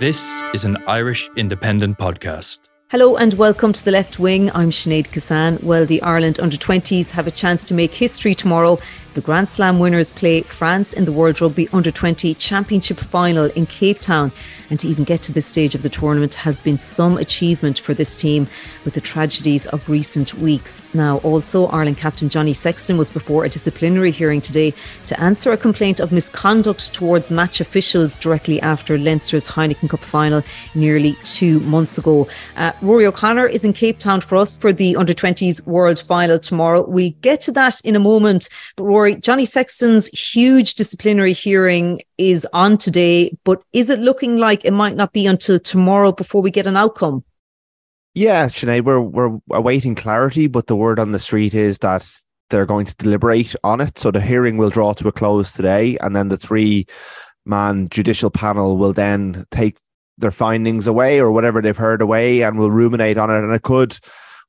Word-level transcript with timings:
This 0.00 0.42
is 0.54 0.64
an 0.64 0.78
Irish 0.86 1.28
Independent 1.36 1.98
podcast. 1.98 2.60
Hello 2.88 3.18
and 3.18 3.34
welcome 3.34 3.74
to 3.74 3.84
the 3.84 3.90
left 3.90 4.18
wing. 4.18 4.50
I'm 4.54 4.70
Sinead 4.70 5.08
Kissane. 5.08 5.62
Well, 5.62 5.84
the 5.84 6.00
Ireland 6.00 6.40
under 6.40 6.56
20s 6.56 7.10
have 7.10 7.26
a 7.26 7.30
chance 7.30 7.66
to 7.66 7.74
make 7.74 7.92
history 7.92 8.34
tomorrow 8.34 8.78
the 9.14 9.20
Grand 9.20 9.48
Slam 9.48 9.78
winners 9.80 10.12
play 10.12 10.42
France 10.42 10.92
in 10.92 11.04
the 11.04 11.10
World 11.10 11.40
Rugby 11.40 11.68
Under 11.72 11.90
20 11.90 12.34
Championship 12.34 12.98
final 12.98 13.46
in 13.46 13.66
Cape 13.66 14.00
Town. 14.00 14.30
And 14.70 14.78
to 14.78 14.86
even 14.86 15.02
get 15.02 15.20
to 15.22 15.32
this 15.32 15.46
stage 15.46 15.74
of 15.74 15.82
the 15.82 15.88
tournament 15.88 16.36
has 16.36 16.60
been 16.60 16.78
some 16.78 17.18
achievement 17.18 17.80
for 17.80 17.92
this 17.92 18.16
team 18.16 18.46
with 18.84 18.94
the 18.94 19.00
tragedies 19.00 19.66
of 19.66 19.88
recent 19.88 20.34
weeks. 20.34 20.80
Now, 20.94 21.18
also, 21.18 21.66
Ireland 21.66 21.98
captain 21.98 22.28
Johnny 22.28 22.52
Sexton 22.52 22.96
was 22.96 23.10
before 23.10 23.44
a 23.44 23.48
disciplinary 23.48 24.12
hearing 24.12 24.40
today 24.40 24.72
to 25.06 25.20
answer 25.20 25.50
a 25.50 25.56
complaint 25.56 25.98
of 25.98 26.12
misconduct 26.12 26.94
towards 26.94 27.32
match 27.32 27.60
officials 27.60 28.16
directly 28.16 28.60
after 28.62 28.96
Leinster's 28.96 29.48
Heineken 29.48 29.90
Cup 29.90 30.00
final 30.00 30.44
nearly 30.76 31.14
two 31.24 31.58
months 31.60 31.98
ago. 31.98 32.28
Uh, 32.56 32.70
Rúaidhrí 32.74 33.06
O'Connor 33.06 33.46
is 33.46 33.64
in 33.64 33.72
Cape 33.72 33.98
Town 33.98 34.20
for 34.20 34.36
us 34.36 34.56
for 34.56 34.72
the 34.72 34.94
Under 34.94 35.14
20s 35.14 35.66
World 35.66 35.98
Final 35.98 36.38
tomorrow. 36.38 36.88
We'll 36.88 37.10
get 37.22 37.40
to 37.42 37.52
that 37.52 37.80
in 37.84 37.96
a 37.96 38.00
moment, 38.00 38.48
but 38.76 38.84
Rúaidhrí, 38.84 38.99
Johnny 39.20 39.44
Sexton's 39.44 40.08
huge 40.08 40.74
disciplinary 40.74 41.32
hearing 41.32 42.00
is 42.18 42.46
on 42.52 42.78
today, 42.78 43.36
but 43.44 43.62
is 43.72 43.90
it 43.90 43.98
looking 43.98 44.36
like 44.36 44.64
it 44.64 44.72
might 44.72 44.96
not 44.96 45.12
be 45.12 45.26
until 45.26 45.58
tomorrow 45.58 46.12
before 46.12 46.42
we 46.42 46.50
get 46.50 46.66
an 46.66 46.76
outcome? 46.76 47.24
Yeah, 48.14 48.46
Sinead, 48.46 48.84
we're 48.84 49.00
we're 49.00 49.38
awaiting 49.50 49.94
clarity, 49.94 50.48
but 50.48 50.66
the 50.66 50.76
word 50.76 50.98
on 50.98 51.12
the 51.12 51.18
street 51.18 51.54
is 51.54 51.78
that 51.78 52.08
they're 52.50 52.66
going 52.66 52.86
to 52.86 52.94
deliberate 52.96 53.54
on 53.62 53.80
it. 53.80 53.98
So 53.98 54.10
the 54.10 54.20
hearing 54.20 54.56
will 54.56 54.70
draw 54.70 54.92
to 54.94 55.08
a 55.08 55.12
close 55.12 55.52
today, 55.52 55.96
and 55.98 56.14
then 56.14 56.28
the 56.28 56.36
three 56.36 56.86
man 57.46 57.88
judicial 57.88 58.30
panel 58.30 58.76
will 58.76 58.92
then 58.92 59.44
take 59.50 59.78
their 60.18 60.30
findings 60.30 60.86
away 60.86 61.20
or 61.20 61.32
whatever 61.32 61.62
they've 61.62 61.76
heard 61.76 62.02
away 62.02 62.42
and 62.42 62.58
will 62.58 62.70
ruminate 62.70 63.16
on 63.16 63.30
it. 63.30 63.42
And 63.42 63.52
it 63.52 63.62
could 63.62 63.98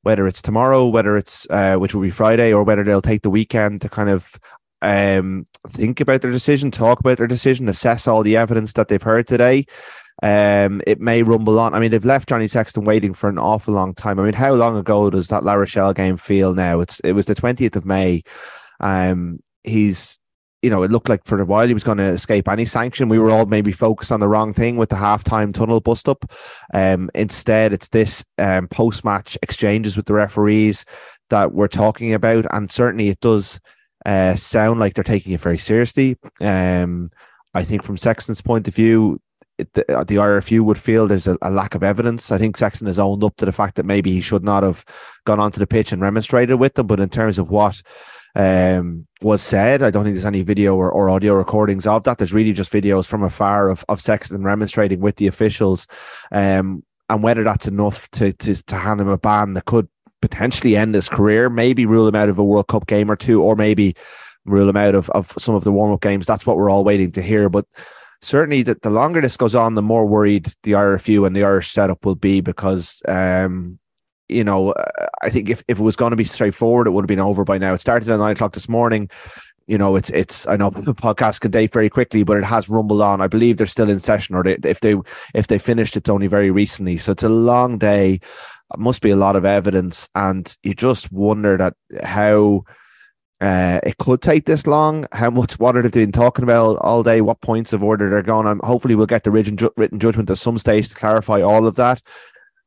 whether 0.02 0.26
it's 0.26 0.42
tomorrow, 0.42 0.86
whether 0.86 1.16
it's 1.16 1.46
uh, 1.50 1.76
which 1.76 1.94
will 1.94 2.02
be 2.02 2.10
Friday, 2.10 2.52
or 2.52 2.62
whether 2.64 2.84
they'll 2.84 3.02
take 3.02 3.22
the 3.22 3.30
weekend 3.30 3.80
to 3.82 3.88
kind 3.88 4.10
of 4.10 4.38
um, 4.82 5.44
think 5.68 6.00
about 6.00 6.22
their 6.22 6.32
decision, 6.32 6.70
talk 6.70 7.00
about 7.00 7.18
their 7.18 7.26
decision, 7.26 7.68
assess 7.68 8.06
all 8.06 8.22
the 8.22 8.36
evidence 8.36 8.72
that 8.74 8.88
they've 8.88 9.02
heard 9.02 9.26
today. 9.26 9.64
Um, 10.22 10.82
it 10.86 11.00
may 11.00 11.22
rumble 11.22 11.58
on. 11.58 11.74
I 11.74 11.80
mean, 11.80 11.90
they've 11.90 12.04
left 12.04 12.28
Johnny 12.28 12.46
Sexton 12.46 12.84
waiting 12.84 13.14
for 13.14 13.28
an 13.28 13.38
awful 13.38 13.74
long 13.74 13.94
time. 13.94 14.20
I 14.20 14.24
mean, 14.24 14.34
how 14.34 14.54
long 14.54 14.76
ago 14.76 15.10
does 15.10 15.28
that 15.28 15.44
La 15.44 15.54
Rochelle 15.54 15.94
game 15.94 16.16
feel 16.16 16.54
now? 16.54 16.80
It's 16.80 17.00
it 17.00 17.12
was 17.12 17.26
the 17.26 17.34
twentieth 17.34 17.76
of 17.76 17.86
May. 17.86 18.22
Um, 18.80 19.38
he's 19.64 20.18
you 20.62 20.70
know, 20.70 20.84
it 20.84 20.92
looked 20.92 21.08
like 21.08 21.24
for 21.24 21.40
a 21.40 21.44
while 21.44 21.66
he 21.66 21.74
was 21.74 21.82
going 21.82 21.98
to 21.98 22.04
escape 22.04 22.48
any 22.48 22.64
sanction. 22.64 23.08
We 23.08 23.18
were 23.18 23.30
all 23.30 23.46
maybe 23.46 23.72
focused 23.72 24.12
on 24.12 24.20
the 24.20 24.28
wrong 24.28 24.54
thing 24.54 24.76
with 24.76 24.90
the 24.90 24.96
halftime 24.96 25.52
tunnel 25.52 25.80
bust 25.80 26.08
up. 26.08 26.30
Um, 26.72 27.10
instead, 27.14 27.72
it's 27.72 27.88
this 27.88 28.24
um, 28.38 28.68
post 28.68 29.04
match 29.04 29.36
exchanges 29.42 29.96
with 29.96 30.06
the 30.06 30.14
referees 30.14 30.84
that 31.30 31.52
we're 31.52 31.68
talking 31.68 32.14
about, 32.14 32.46
and 32.52 32.70
certainly 32.70 33.08
it 33.08 33.20
does 33.20 33.58
uh, 34.06 34.36
sound 34.36 34.78
like 34.78 34.94
they're 34.94 35.04
taking 35.04 35.32
it 35.32 35.40
very 35.40 35.58
seriously. 35.58 36.16
Um, 36.40 37.08
I 37.54 37.64
think 37.64 37.82
from 37.82 37.96
Sexton's 37.96 38.40
point 38.40 38.68
of 38.68 38.74
view, 38.74 39.20
it, 39.58 39.72
the, 39.74 39.84
the 40.06 40.16
IRFU 40.16 40.60
would 40.62 40.78
feel 40.78 41.06
there's 41.06 41.26
a, 41.26 41.36
a, 41.42 41.50
lack 41.50 41.74
of 41.74 41.82
evidence. 41.82 42.30
I 42.30 42.38
think 42.38 42.56
Sexton 42.56 42.86
has 42.86 42.98
owned 42.98 43.22
up 43.22 43.36
to 43.36 43.44
the 43.44 43.52
fact 43.52 43.76
that 43.76 43.86
maybe 43.86 44.12
he 44.12 44.20
should 44.20 44.44
not 44.44 44.62
have 44.62 44.84
gone 45.24 45.40
onto 45.40 45.58
the 45.58 45.66
pitch 45.66 45.92
and 45.92 46.00
remonstrated 46.00 46.58
with 46.58 46.74
them, 46.74 46.86
but 46.86 47.00
in 47.00 47.08
terms 47.08 47.38
of 47.38 47.50
what 47.50 47.82
um, 48.34 49.06
was 49.20 49.42
said. 49.42 49.82
I 49.82 49.90
don't 49.90 50.04
think 50.04 50.14
there's 50.14 50.26
any 50.26 50.42
video 50.42 50.74
or, 50.74 50.90
or 50.90 51.10
audio 51.10 51.34
recordings 51.34 51.86
of 51.86 52.04
that. 52.04 52.18
There's 52.18 52.34
really 52.34 52.52
just 52.52 52.72
videos 52.72 53.06
from 53.06 53.22
afar 53.22 53.68
of, 53.68 53.84
of 53.88 54.00
Sexton 54.00 54.42
remonstrating 54.42 55.00
with 55.00 55.16
the 55.16 55.26
officials. 55.26 55.86
Um, 56.30 56.82
and 57.08 57.22
whether 57.22 57.44
that's 57.44 57.68
enough 57.68 58.10
to, 58.12 58.32
to, 58.32 58.54
to 58.54 58.76
hand 58.76 59.00
him 59.00 59.08
a 59.08 59.18
ban 59.18 59.54
that 59.54 59.66
could 59.66 59.88
potentially 60.22 60.76
end 60.76 60.94
his 60.94 61.08
career, 61.08 61.50
maybe 61.50 61.84
rule 61.84 62.08
him 62.08 62.14
out 62.14 62.28
of 62.28 62.38
a 62.38 62.44
World 62.44 62.68
Cup 62.68 62.86
game 62.86 63.10
or 63.10 63.16
two, 63.16 63.42
or 63.42 63.54
maybe 63.54 63.94
rule 64.46 64.68
him 64.68 64.76
out 64.76 64.94
of, 64.94 65.10
of 65.10 65.30
some 65.32 65.54
of 65.54 65.64
the 65.64 65.72
warm 65.72 65.92
up 65.92 66.00
games. 66.00 66.26
That's 66.26 66.46
what 66.46 66.56
we're 66.56 66.70
all 66.70 66.84
waiting 66.84 67.12
to 67.12 67.22
hear. 67.22 67.48
But 67.48 67.66
certainly, 68.22 68.62
the, 68.62 68.78
the 68.80 68.90
longer 68.90 69.20
this 69.20 69.36
goes 69.36 69.54
on, 69.54 69.74
the 69.74 69.82
more 69.82 70.06
worried 70.06 70.46
the 70.62 70.72
IRFU 70.72 71.26
and 71.26 71.36
the 71.36 71.44
Irish 71.44 71.70
setup 71.70 72.04
will 72.04 72.14
be 72.14 72.40
because 72.40 73.02
um, 73.06 73.78
you 74.32 74.44
know, 74.44 74.74
I 75.22 75.30
think 75.30 75.50
if, 75.50 75.62
if 75.68 75.78
it 75.78 75.82
was 75.82 75.96
going 75.96 76.10
to 76.10 76.16
be 76.16 76.24
straightforward, 76.24 76.86
it 76.86 76.90
would 76.90 77.02
have 77.02 77.08
been 77.08 77.20
over 77.20 77.44
by 77.44 77.58
now. 77.58 77.74
It 77.74 77.78
started 77.78 78.08
at 78.08 78.18
nine 78.18 78.32
o'clock 78.32 78.52
this 78.52 78.68
morning. 78.68 79.10
You 79.66 79.78
know, 79.78 79.96
it's 79.96 80.10
it's. 80.10 80.46
I 80.46 80.56
know 80.56 80.70
the 80.70 80.94
podcast 80.94 81.40
can 81.40 81.50
date 81.50 81.72
very 81.72 81.88
quickly, 81.88 82.24
but 82.24 82.36
it 82.36 82.44
has 82.44 82.68
rumbled 82.68 83.02
on. 83.02 83.20
I 83.20 83.28
believe 83.28 83.56
they're 83.56 83.66
still 83.66 83.90
in 83.90 84.00
session, 84.00 84.34
or 84.34 84.42
they, 84.42 84.56
if 84.64 84.80
they 84.80 84.96
if 85.34 85.46
they 85.46 85.58
finished, 85.58 85.96
it's 85.96 86.10
only 86.10 86.26
very 86.26 86.50
recently. 86.50 86.96
So 86.98 87.12
it's 87.12 87.22
a 87.22 87.28
long 87.28 87.78
day. 87.78 88.14
It 88.14 88.78
must 88.78 89.02
be 89.02 89.10
a 89.10 89.16
lot 89.16 89.36
of 89.36 89.44
evidence, 89.44 90.08
and 90.14 90.54
you 90.62 90.74
just 90.74 91.12
wonder 91.12 91.56
that 91.56 91.74
how. 92.02 92.64
Uh, 93.40 93.80
it 93.82 93.98
could 93.98 94.22
take 94.22 94.46
this 94.46 94.68
long. 94.68 95.04
How 95.10 95.28
much? 95.28 95.58
What 95.58 95.76
are 95.76 95.82
they 95.82 95.88
been 95.88 96.12
talking 96.12 96.44
about 96.44 96.76
all 96.76 97.02
day? 97.02 97.20
What 97.20 97.40
points 97.40 97.72
of 97.72 97.82
order 97.82 98.08
they're 98.08 98.22
going 98.22 98.46
on? 98.46 98.60
Hopefully, 98.62 98.94
we'll 98.94 99.06
get 99.06 99.24
the 99.24 99.32
written, 99.32 99.56
ju- 99.56 99.72
written 99.76 99.98
judgment 99.98 100.30
at 100.30 100.38
some 100.38 100.58
stage 100.58 100.90
to 100.90 100.94
clarify 100.94 101.40
all 101.40 101.66
of 101.66 101.74
that 101.74 102.00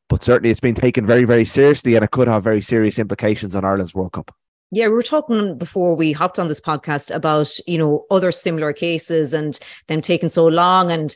but 0.09 0.23
certainly 0.23 0.51
it's 0.51 0.59
been 0.59 0.75
taken 0.75 1.05
very, 1.05 1.23
very 1.23 1.45
seriously 1.45 1.95
and 1.95 2.03
it 2.03 2.11
could 2.11 2.27
have 2.27 2.43
very 2.43 2.61
serious 2.61 2.99
implications 2.99 3.55
on 3.55 3.65
Ireland's 3.65 3.95
World 3.95 4.13
Cup. 4.13 4.33
Yeah, 4.71 4.87
we 4.87 4.93
were 4.93 5.03
talking 5.03 5.57
before 5.57 5.95
we 5.95 6.11
hopped 6.11 6.39
on 6.39 6.47
this 6.47 6.59
podcast 6.59 7.13
about, 7.13 7.55
you 7.67 7.77
know, 7.77 8.05
other 8.09 8.31
similar 8.31 8.73
cases 8.73 9.33
and 9.33 9.57
them 9.87 10.01
taking 10.01 10.27
so 10.27 10.47
long. 10.47 10.91
And 10.91 11.15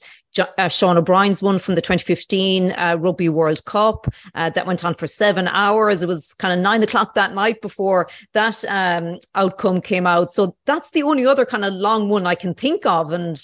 uh, 0.58 0.68
Sean 0.68 0.98
O'Brien's 0.98 1.42
one 1.42 1.58
from 1.58 1.76
the 1.76 1.82
2015 1.82 2.72
uh, 2.72 2.98
Rugby 3.00 3.28
World 3.30 3.66
Cup 3.66 4.08
uh, 4.36 4.52
that 4.52 4.68
went 4.68 4.86
on 4.86 4.94
for 4.94 5.08
seven 5.08 5.48
hours. 5.48 6.04
It 6.04 6.08
was 6.08 6.34
kind 6.36 6.54
of 6.54 6.60
nine 6.60 6.84
o'clock 6.84 7.16
that 7.16 7.34
night 7.34 7.62
before 7.62 8.08
that 8.34 8.64
um, 8.66 9.18
outcome 9.34 9.82
came 9.82 10.06
out. 10.06 10.32
So 10.32 10.56
that's 10.66 10.92
the 10.92 11.04
only 11.04 11.26
other 11.26 11.46
kind 11.46 11.66
of 11.66 11.74
long 11.74 12.10
one 12.10 12.28
I 12.28 12.36
can 12.36 12.54
think 12.54 12.86
of. 12.86 13.12
And 13.12 13.42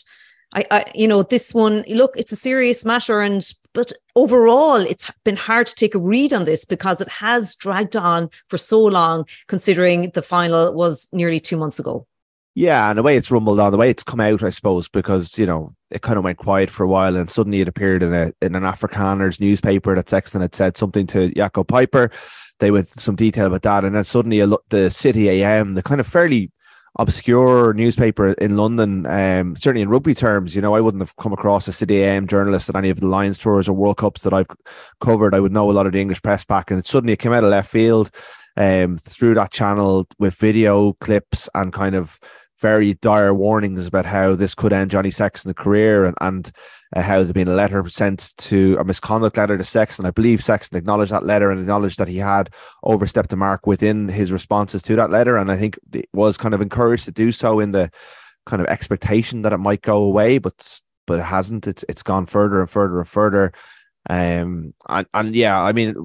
I, 0.54 0.66
I, 0.70 0.86
you 0.94 1.08
know, 1.08 1.24
this 1.24 1.54
one, 1.54 1.84
look, 1.88 2.14
it's 2.16 2.32
a 2.32 2.38
serious 2.38 2.86
matter, 2.86 3.20
and 3.20 3.46
but 3.75 3.91
overall, 4.16 4.78
it's 4.78 5.12
been 5.25 5.36
hard 5.36 5.68
to 5.68 5.75
take 5.75 5.94
a 5.94 6.00
read 6.00 6.34
on 6.34 6.46
this 6.46 6.66
because 6.66 7.02
it 7.02 7.09
has 7.09 7.53
dragged 7.56 7.96
on 7.96 8.30
for 8.47 8.58
so 8.58 8.84
long, 8.84 9.25
considering 9.47 10.09
the 10.12 10.22
final 10.22 10.74
was 10.74 11.09
nearly 11.12 11.40
two 11.41 11.58
months 11.58 11.78
ago. 11.78 12.08
Yeah, 12.56 12.90
and 12.90 12.97
the 12.97 13.03
way 13.03 13.18
it's 13.18 13.30
rumbled 13.30 13.59
on, 13.59 13.74
the 13.74 13.78
way 13.78 13.90
it's 13.90 14.02
come 14.02 14.22
out, 14.22 14.41
I 14.41 14.50
suppose, 14.50 14.88
because 14.88 15.38
you 15.38 15.46
know 15.46 15.75
it 15.91 16.02
kind 16.02 16.18
of 16.18 16.24
went 16.24 16.38
quiet 16.38 16.69
for 16.69 16.84
a 16.84 16.88
while, 16.88 17.18
and 17.18 17.30
suddenly 17.30 17.59
it 17.59 17.68
appeared 17.68 18.02
in 18.02 18.14
a 18.14 18.31
in 18.41 18.56
an 18.56 18.64
Afrikaners 18.64 19.41
newspaper 19.41 19.94
that 19.94 20.09
Sexton 20.09 20.40
had 20.40 20.55
said 20.55 20.78
something 20.78 21.05
to 21.08 21.29
Jaco 21.32 21.67
Peyper. 21.67 22.14
They 22.59 22.72
went 22.72 22.90
some 22.90 23.17
detail 23.17 23.47
about 23.47 23.64
that, 23.64 23.84
and 23.84 23.94
then 23.94 24.05
suddenly 24.05 24.40
the 24.70 24.90
City 24.90 25.29
AM, 25.29 25.73
the 25.73 25.84
kind 25.84 26.00
of 26.00 26.08
fairly 26.08 26.50
obscure 26.97 27.74
newspaper 27.74 28.34
in 28.34 28.56
London, 28.58 29.06
um, 29.06 29.56
certainly 29.56 29.82
in 29.82 29.90
rugby 29.90 30.14
terms, 30.14 30.56
you 30.56 30.62
know, 30.62 30.76
I 30.76 30.82
wouldn't 30.82 31.02
have 31.02 31.16
come 31.18 31.34
across 31.34 31.68
a 31.68 31.74
City 31.74 32.03
AM 32.03 32.28
journalist 32.28 32.70
at 32.70 32.76
any 32.76 32.90
of 32.90 33.00
the 33.00 33.08
Lions 33.08 33.38
tours 33.38 33.68
or 33.68 33.74
World 33.74 33.97
Cups 33.97 34.22
that 34.24 34.34
I've 34.34 34.47
covered. 35.02 35.36
I 35.36 35.40
would 35.40 35.52
know 35.52 35.70
a 35.70 35.74
lot 35.74 35.88
of 35.88 35.94
the 35.94 36.00
English 36.00 36.22
press 36.22 36.44
back, 36.44 36.72
and 36.72 36.80
it 36.80 36.88
suddenly 36.88 37.14
it 37.14 37.20
came 37.20 37.34
out 37.34 37.44
of 37.44 37.50
left 37.50 37.70
field 37.70 38.12
um, 38.58 38.97
through 38.97 39.36
that 39.36 39.52
channel 39.52 40.08
with 40.20 40.36
video 40.36 40.94
clips 40.94 41.50
and 41.53 41.74
kind 41.74 41.96
of 41.96 42.20
very 42.62 42.94
dire 42.96 43.34
warnings 43.34 43.86
about 43.86 44.06
how 44.06 44.34
this 44.34 44.56
could 44.56 44.72
end 44.72 44.91
Johnny 44.91 45.12
Sexton's 45.12 45.56
career 45.56 46.06
and, 46.06 46.16
and 46.22 46.52
uh, 46.96 47.02
how 47.02 47.22
there'd 47.22 47.34
been 47.34 47.47
a 47.47 47.53
letter 47.53 47.88
sent 47.90 48.34
to 48.38 48.78
a 48.80 48.84
misconduct 48.84 49.38
letter 49.38 49.58
to 49.58 49.64
Sexton. 49.64 50.06
I 50.06 50.12
believe 50.12 50.44
Sexton 50.44 50.78
acknowledged 50.78 51.12
that 51.12 51.26
letter 51.26 51.52
and 51.52 51.59
acknowledged 51.59 52.00
that 52.00 52.08
he 52.08 52.18
had 52.18 52.50
overstepped 52.84 53.30
the 53.30 53.36
mark 53.36 53.68
within 53.68 54.08
his 54.08 54.32
responses 54.32 54.82
to 54.84 54.96
that 54.96 55.12
letter. 55.12 55.38
And 55.38 55.52
I 55.52 55.58
think 55.58 55.78
it 55.94 56.08
was 56.14 56.38
kind 56.38 56.53
of 56.53 56.62
encouraged 56.62 57.06
to 57.06 57.12
do 57.12 57.32
so 57.32 57.59
in 57.59 57.72
the 57.72 57.92
kind 58.46 58.62
of 58.62 58.68
expectation 58.68 59.42
that 59.42 59.53
it 59.53 59.58
might 59.58 59.82
go 59.82 60.03
away. 60.03 60.38
But 60.38 60.82
but 61.06 61.20
it 61.20 61.24
hasn't. 61.24 61.68
It's 61.68 61.84
it's 61.90 62.03
gone 62.03 62.26
further 62.26 62.62
and 62.62 62.70
further 62.70 63.00
and 63.00 63.08
further. 63.08 63.52
Um 64.09 64.73
and, 64.87 65.07
and 65.13 65.35
yeah, 65.35 65.59
I 65.59 65.72
mean 65.72 65.96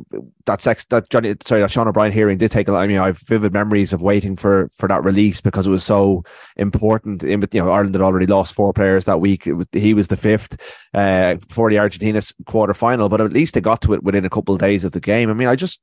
that 0.46 0.62
sex 0.62 0.86
that 0.86 1.10
Johnny 1.10 1.34
sorry 1.44 1.60
that 1.60 1.70
Sean 1.70 1.86
O'Brien 1.86 2.12
hearing 2.12 2.38
did 2.38 2.50
take 2.50 2.66
a 2.66 2.72
lot. 2.72 2.80
I 2.80 2.86
mean, 2.86 2.98
I 2.98 3.06
have 3.06 3.18
vivid 3.18 3.52
memories 3.52 3.92
of 3.92 4.00
waiting 4.00 4.36
for 4.36 4.70
for 4.76 4.88
that 4.88 5.04
release 5.04 5.40
because 5.40 5.66
it 5.66 5.70
was 5.70 5.84
so 5.84 6.24
important. 6.56 7.22
In 7.22 7.42
you 7.52 7.62
know, 7.62 7.70
Ireland 7.70 7.94
had 7.94 8.02
already 8.02 8.26
lost 8.26 8.54
four 8.54 8.72
players 8.72 9.04
that 9.04 9.20
week. 9.20 9.44
Was, 9.46 9.66
he 9.72 9.92
was 9.92 10.08
the 10.08 10.16
fifth 10.16 10.88
uh 10.94 11.36
for 11.50 11.68
the 11.68 11.78
Argentina 11.78 12.22
quarter 12.46 12.74
final, 12.74 13.08
but 13.08 13.20
at 13.20 13.32
least 13.32 13.54
they 13.54 13.60
got 13.60 13.82
to 13.82 13.92
it 13.92 14.02
within 14.02 14.24
a 14.24 14.30
couple 14.30 14.54
of 14.54 14.60
days 14.60 14.84
of 14.84 14.92
the 14.92 15.00
game. 15.00 15.28
I 15.28 15.34
mean, 15.34 15.48
I 15.48 15.56
just 15.56 15.80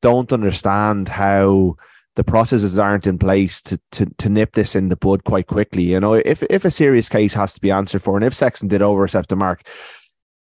don't 0.00 0.32
understand 0.32 1.08
how 1.08 1.76
the 2.16 2.24
processes 2.24 2.78
aren't 2.78 3.06
in 3.06 3.18
place 3.18 3.60
to, 3.62 3.78
to 3.92 4.06
to 4.18 4.28
nip 4.28 4.52
this 4.52 4.74
in 4.74 4.88
the 4.88 4.96
bud 4.96 5.24
quite 5.24 5.48
quickly. 5.48 5.82
You 5.82 6.00
know, 6.00 6.14
if 6.14 6.42
if 6.44 6.64
a 6.64 6.70
serious 6.70 7.10
case 7.10 7.34
has 7.34 7.52
to 7.54 7.60
be 7.60 7.70
answered 7.70 8.02
for, 8.02 8.16
and 8.16 8.24
if 8.24 8.34
Sexton 8.34 8.68
did 8.68 8.80
overstep 8.80 9.26
the 9.26 9.36
mark, 9.36 9.68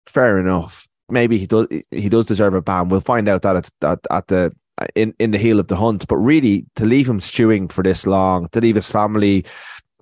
fair 0.07 0.39
enough 0.39 0.87
maybe 1.09 1.37
he 1.37 1.45
does 1.45 1.67
he 1.91 2.09
does 2.09 2.25
deserve 2.25 2.53
a 2.53 2.61
ban. 2.61 2.89
We'll 2.89 3.01
find 3.01 3.27
out 3.29 3.41
that 3.43 3.55
at, 3.55 3.69
at, 3.81 3.99
at 4.09 4.27
the 4.27 4.51
in 4.95 5.13
in 5.19 5.31
the 5.31 5.37
heel 5.37 5.59
of 5.59 5.67
the 5.67 5.75
hunt. 5.75 6.07
But 6.07 6.17
really, 6.17 6.65
to 6.75 6.85
leave 6.85 7.09
him 7.09 7.19
stewing 7.21 7.67
for 7.67 7.83
this 7.83 8.05
long, 8.05 8.49
to 8.49 8.61
leave 8.61 8.75
his 8.75 8.89
family, 8.89 9.45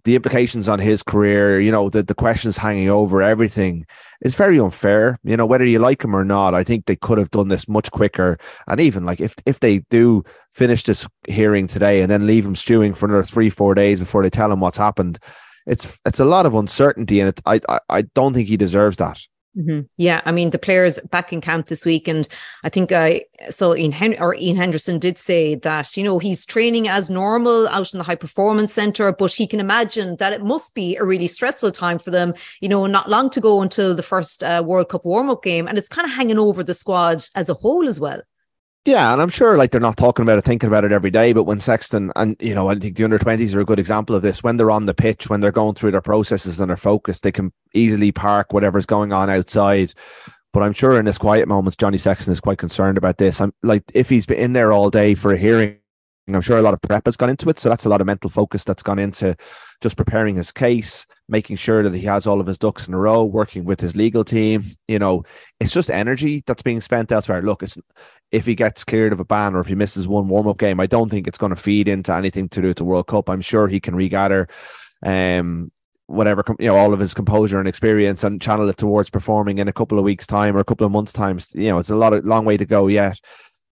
the 0.04 0.16
implications 0.16 0.68
on 0.68 0.80
his 0.80 1.04
career, 1.04 1.60
you 1.60 1.72
know, 1.72 1.90
the 1.90 2.04
the 2.04 2.16
questions 2.16 2.58
hanging 2.58 2.90
over 2.90 3.22
everything 3.22 3.86
is 4.22 4.36
very 4.36 4.60
unfair. 4.60 5.20
You 5.24 5.38
know, 5.38 5.46
whether 5.46 5.66
you 5.66 5.80
like 5.80 6.04
him 6.04 6.16
or 6.16 6.26
not, 6.26 6.54
I 6.54 6.64
think 6.64 6.86
they 6.86 6.96
could 6.96 7.18
have 7.18 7.32
done 7.32 7.48
this 7.50 7.68
much 7.68 7.92
quicker. 7.92 8.38
And 8.68 8.80
even 8.80 9.06
like 9.06 9.22
if 9.22 9.36
if 9.46 9.60
they 9.60 9.80
do 9.90 10.24
finish 10.54 10.84
this 10.84 11.08
hearing 11.28 11.68
today 11.68 12.02
and 12.02 12.12
then 12.12 12.28
leave 12.28 12.46
him 12.46 12.56
stewing 12.56 12.94
for 12.94 13.06
another 13.06 13.24
three 13.24 13.50
four 13.50 13.76
days 13.76 14.00
before 14.00 14.24
they 14.24 14.30
tell 14.30 14.52
him 14.52 14.60
what's 14.60 14.78
happened. 14.78 15.20
It's 15.66 15.98
it's 16.06 16.20
a 16.20 16.26
lot 16.26 16.46
of 16.46 16.56
uncertainty, 16.56 17.22
and 17.22 17.30
it, 17.30 17.42
I, 17.46 17.62
I 17.70 17.80
I 17.90 18.02
don't 18.02 18.34
think 18.34 18.50
he 18.50 18.58
deserves 18.58 18.98
that. 18.98 19.22
Mm-hmm. 19.58 19.82
Yeah, 19.98 20.22
I 20.26 20.32
mean 20.32 20.50
the 20.50 20.58
players 20.58 21.00
back 21.12 21.32
in 21.32 21.40
camp 21.40 21.68
this 21.68 21.86
week, 21.86 22.08
and 22.08 22.28
I 22.64 22.70
think 22.70 22.92
I 22.92 23.26
saw 23.52 23.76
Ian 23.76 23.92
Hen- 23.92 24.16
or 24.20 24.34
Ian 24.34 24.58
Henderson 24.58 24.98
did 24.98 25.20
say 25.20 25.54
that 25.56 25.96
you 25.96 26.04
know 26.04 26.18
he's 26.18 26.44
training 26.44 26.88
as 26.88 27.12
normal 27.12 27.68
out 27.68 27.94
in 27.94 28.00
the 28.00 28.04
high 28.04 28.16
performance 28.16 28.74
center, 28.74 29.14
but 29.14 29.32
he 29.32 29.46
can 29.46 29.60
imagine 29.60 30.16
that 30.16 30.34
it 30.34 30.44
must 30.44 30.74
be 30.74 30.96
a 30.98 31.04
really 31.04 31.28
stressful 31.28 31.72
time 31.72 32.00
for 32.00 32.10
them. 32.10 32.34
You 32.62 32.70
know, 32.70 32.88
not 32.88 33.12
long 33.12 33.30
to 33.30 33.40
go 33.40 33.62
until 33.62 33.94
the 33.94 34.02
first 34.02 34.44
uh, 34.44 34.64
World 34.66 34.90
Cup 34.90 35.06
warm 35.06 35.30
up 35.30 35.44
game, 35.44 35.68
and 35.68 35.78
it's 35.78 35.88
kind 35.88 36.08
of 36.08 36.12
hanging 36.12 36.40
over 36.40 36.64
the 36.64 36.74
squad 36.74 37.24
as 37.36 37.48
a 37.48 37.54
whole 37.54 37.88
as 37.88 38.00
well. 38.00 38.24
Yeah, 38.86 39.14
and 39.14 39.22
I'm 39.22 39.30
sure 39.30 39.56
like 39.56 39.72
they're 39.72 39.80
not 39.80 39.96
talking 39.96 40.24
about 40.24 40.38
it, 40.38 40.44
thinking 40.44 40.68
about 40.68 40.84
it 40.84 40.92
every 40.92 41.10
day. 41.10 41.32
But 41.32 41.44
when 41.44 41.62
Sexton 41.62 42.12
and 42.18 42.36
you 42.42 42.54
know, 42.54 42.70
I 42.70 42.76
think 42.76 42.98
the 42.98 43.06
under 43.06 43.18
20s 43.18 43.56
are 43.56 43.62
a 43.62 43.66
good 43.66 43.80
example 43.80 44.14
of 44.14 44.22
this. 44.22 44.44
When 44.44 44.58
they're 44.58 44.72
on 44.72 44.88
the 44.88 44.94
pitch, 44.94 45.30
when 45.30 45.40
they're 45.40 45.54
going 45.54 45.76
through 45.76 45.92
their 45.92 46.02
processes 46.02 46.60
and 46.60 46.70
they're 46.70 46.76
focused, 46.76 47.24
they 47.24 47.32
can 47.32 47.54
easily 47.74 48.12
park 48.12 48.52
whatever's 48.52 48.86
going 48.86 49.14
on 49.14 49.30
outside. 49.30 49.94
But 50.52 50.64
I'm 50.64 50.74
sure 50.74 51.00
in 51.00 51.06
his 51.06 51.18
quiet 51.18 51.48
moments, 51.48 51.78
Johnny 51.78 51.98
Sexton 51.98 52.34
is 52.34 52.42
quite 52.42 52.58
concerned 52.58 52.98
about 52.98 53.18
this. 53.18 53.40
I'm 53.40 53.54
like, 53.64 53.84
if 53.94 54.10
he's 54.10 54.26
been 54.26 54.38
in 54.38 54.54
there 54.54 54.74
all 54.74 54.90
day 54.90 55.16
for 55.16 55.34
a 55.34 55.38
hearing, 55.38 55.78
I'm 56.28 56.42
sure 56.42 56.58
a 56.58 56.62
lot 56.62 56.74
of 56.74 56.82
prep 56.82 57.06
has 57.06 57.18
gone 57.18 57.30
into 57.30 57.50
it. 57.50 57.60
So 57.60 57.70
that's 57.70 57.86
a 57.86 57.90
lot 57.90 58.02
of 58.02 58.08
mental 58.08 58.30
focus 58.30 58.66
that's 58.66 58.84
gone 58.84 59.00
into 59.00 59.36
just 59.84 59.98
preparing 59.98 60.36
his 60.36 60.52
case, 60.52 61.06
making 61.28 61.58
sure 61.58 61.84
that 61.84 61.94
he 61.94 62.06
has 62.06 62.26
all 62.26 62.42
of 62.42 62.48
his 62.48 62.58
ducks 62.58 62.88
in 62.88 62.94
a 62.94 62.98
row, 62.98 63.24
working 63.24 63.66
with 63.66 63.82
his 63.82 63.96
legal 63.96 64.24
team. 64.24 64.64
You 64.88 64.98
know, 64.98 65.24
it's 65.60 65.74
just 65.74 65.92
energy 65.92 66.42
that's 66.48 66.64
being 66.64 66.82
spent 66.82 67.12
elsewhere. 67.12 67.44
Look, 67.44 67.64
if 68.32 68.46
he 68.46 68.56
gets 68.56 68.84
cleared 68.84 69.14
of 69.14 69.20
a 69.20 69.26
ban 69.26 69.54
or 69.54 69.60
if 69.60 69.68
he 69.68 69.76
misses 69.76 70.08
one 70.08 70.30
warm 70.30 70.48
up 70.48 70.58
game, 70.58 70.80
I 70.80 70.88
don't 70.88 71.10
think 71.10 71.28
it's 71.28 71.38
going 71.38 71.52
to 71.52 71.62
feed 71.62 71.88
into 71.90 72.14
anything 72.14 72.50
to 72.50 72.62
do 72.62 72.70
with 72.70 72.78
the 72.78 72.86
World 72.86 73.08
Cup. 73.08 73.30
I'm 73.30 73.42
sure 73.42 73.68
he 73.68 73.80
can 73.80 73.96
regather 73.96 74.48
um 75.06 75.70
whatever 76.08 76.44
you 76.60 76.68
know 76.68 76.76
all 76.76 76.94
of 76.94 77.00
his 77.00 77.14
composure 77.14 77.60
and 77.60 77.68
experience 77.68 78.24
and 78.24 78.42
channel 78.42 78.70
it 78.70 78.78
towards 78.78 79.10
performing 79.10 79.58
in 79.58 79.68
a 79.68 79.74
couple 79.74 79.98
of 79.98 80.06
weeks 80.06 80.28
time 80.28 80.56
or 80.56 80.60
a 80.60 80.64
couple 80.64 80.86
of 80.86 80.92
months 80.92 81.12
times 81.12 81.50
you 81.54 81.70
know 81.70 81.78
it's 81.78 81.90
a 81.90 81.96
lot 81.96 82.14
of 82.14 82.24
long 82.26 82.46
way 82.46 82.56
to 82.56 82.66
go 82.66 82.88
yet 82.88 83.20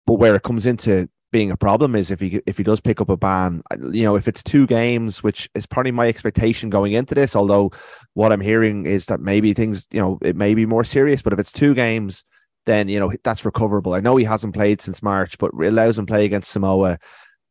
but 0.05 0.13
where 0.13 0.35
it 0.35 0.43
comes 0.43 0.65
into 0.65 1.07
being 1.31 1.51
a 1.51 1.57
problem 1.57 1.95
is 1.95 2.11
if 2.11 2.19
he 2.19 2.41
if 2.45 2.57
he 2.57 2.63
does 2.63 2.81
pick 2.81 2.99
up 2.99 3.09
a 3.09 3.17
ban, 3.17 3.61
you 3.91 4.03
know, 4.03 4.15
if 4.15 4.27
it's 4.27 4.43
two 4.43 4.67
games, 4.67 5.23
which 5.23 5.49
is 5.55 5.65
probably 5.65 5.91
my 5.91 6.07
expectation 6.07 6.69
going 6.69 6.91
into 6.93 7.15
this. 7.15 7.35
Although 7.35 7.71
what 8.13 8.31
I'm 8.31 8.41
hearing 8.41 8.85
is 8.85 9.05
that 9.05 9.21
maybe 9.21 9.53
things, 9.53 9.87
you 9.91 10.01
know, 10.01 10.19
it 10.21 10.35
may 10.35 10.53
be 10.53 10.65
more 10.65 10.83
serious. 10.83 11.21
But 11.21 11.33
if 11.33 11.39
it's 11.39 11.53
two 11.53 11.73
games, 11.73 12.25
then 12.65 12.89
you 12.89 12.99
know 12.99 13.11
that's 13.23 13.45
recoverable. 13.45 13.93
I 13.93 14.01
know 14.01 14.17
he 14.17 14.25
hasn't 14.25 14.53
played 14.53 14.81
since 14.81 15.01
March, 15.01 15.37
but 15.37 15.51
allows 15.53 15.97
him 15.97 16.05
play 16.05 16.25
against 16.25 16.51
Samoa. 16.51 16.99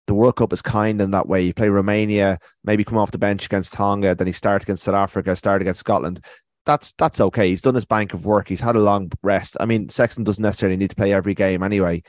The 0.07 0.15
World 0.15 0.37
Cup 0.37 0.53
is 0.53 0.63
kind 0.63 1.01
in 1.01 1.13
that 1.13 1.29
way. 1.29 1.43
You 1.43 1.55
play 1.55 1.69
Romania, 1.69 2.39
maybe 2.65 2.85
come 2.85 2.99
off 2.99 3.13
the 3.13 3.19
bench 3.19 3.47
against 3.47 3.73
Tonga, 3.73 4.15
then 4.15 4.27
he 4.27 4.33
start 4.33 4.63
against 4.63 4.83
South 4.83 4.95
Africa, 4.95 5.37
start 5.37 5.63
against 5.63 5.81
Scotland. 5.81 6.25
That's 6.67 6.93
that's 6.93 7.21
okay. 7.21 7.49
He's 7.49 7.63
done 7.63 7.75
his 7.75 7.85
bank 7.87 8.13
of 8.13 8.27
work. 8.27 8.49
He's 8.49 8.61
had 8.61 8.77
a 8.77 8.81
long 8.81 9.11
rest. 9.23 9.57
I 9.59 9.67
mean, 9.67 9.89
Sexton 9.89 10.25
doesn't 10.25 10.43
necessarily 10.43 10.77
need 10.77 10.91
to 10.91 10.97
play 10.97 11.13
every 11.13 11.35
game 11.35 11.63
anyway. 11.63 12.03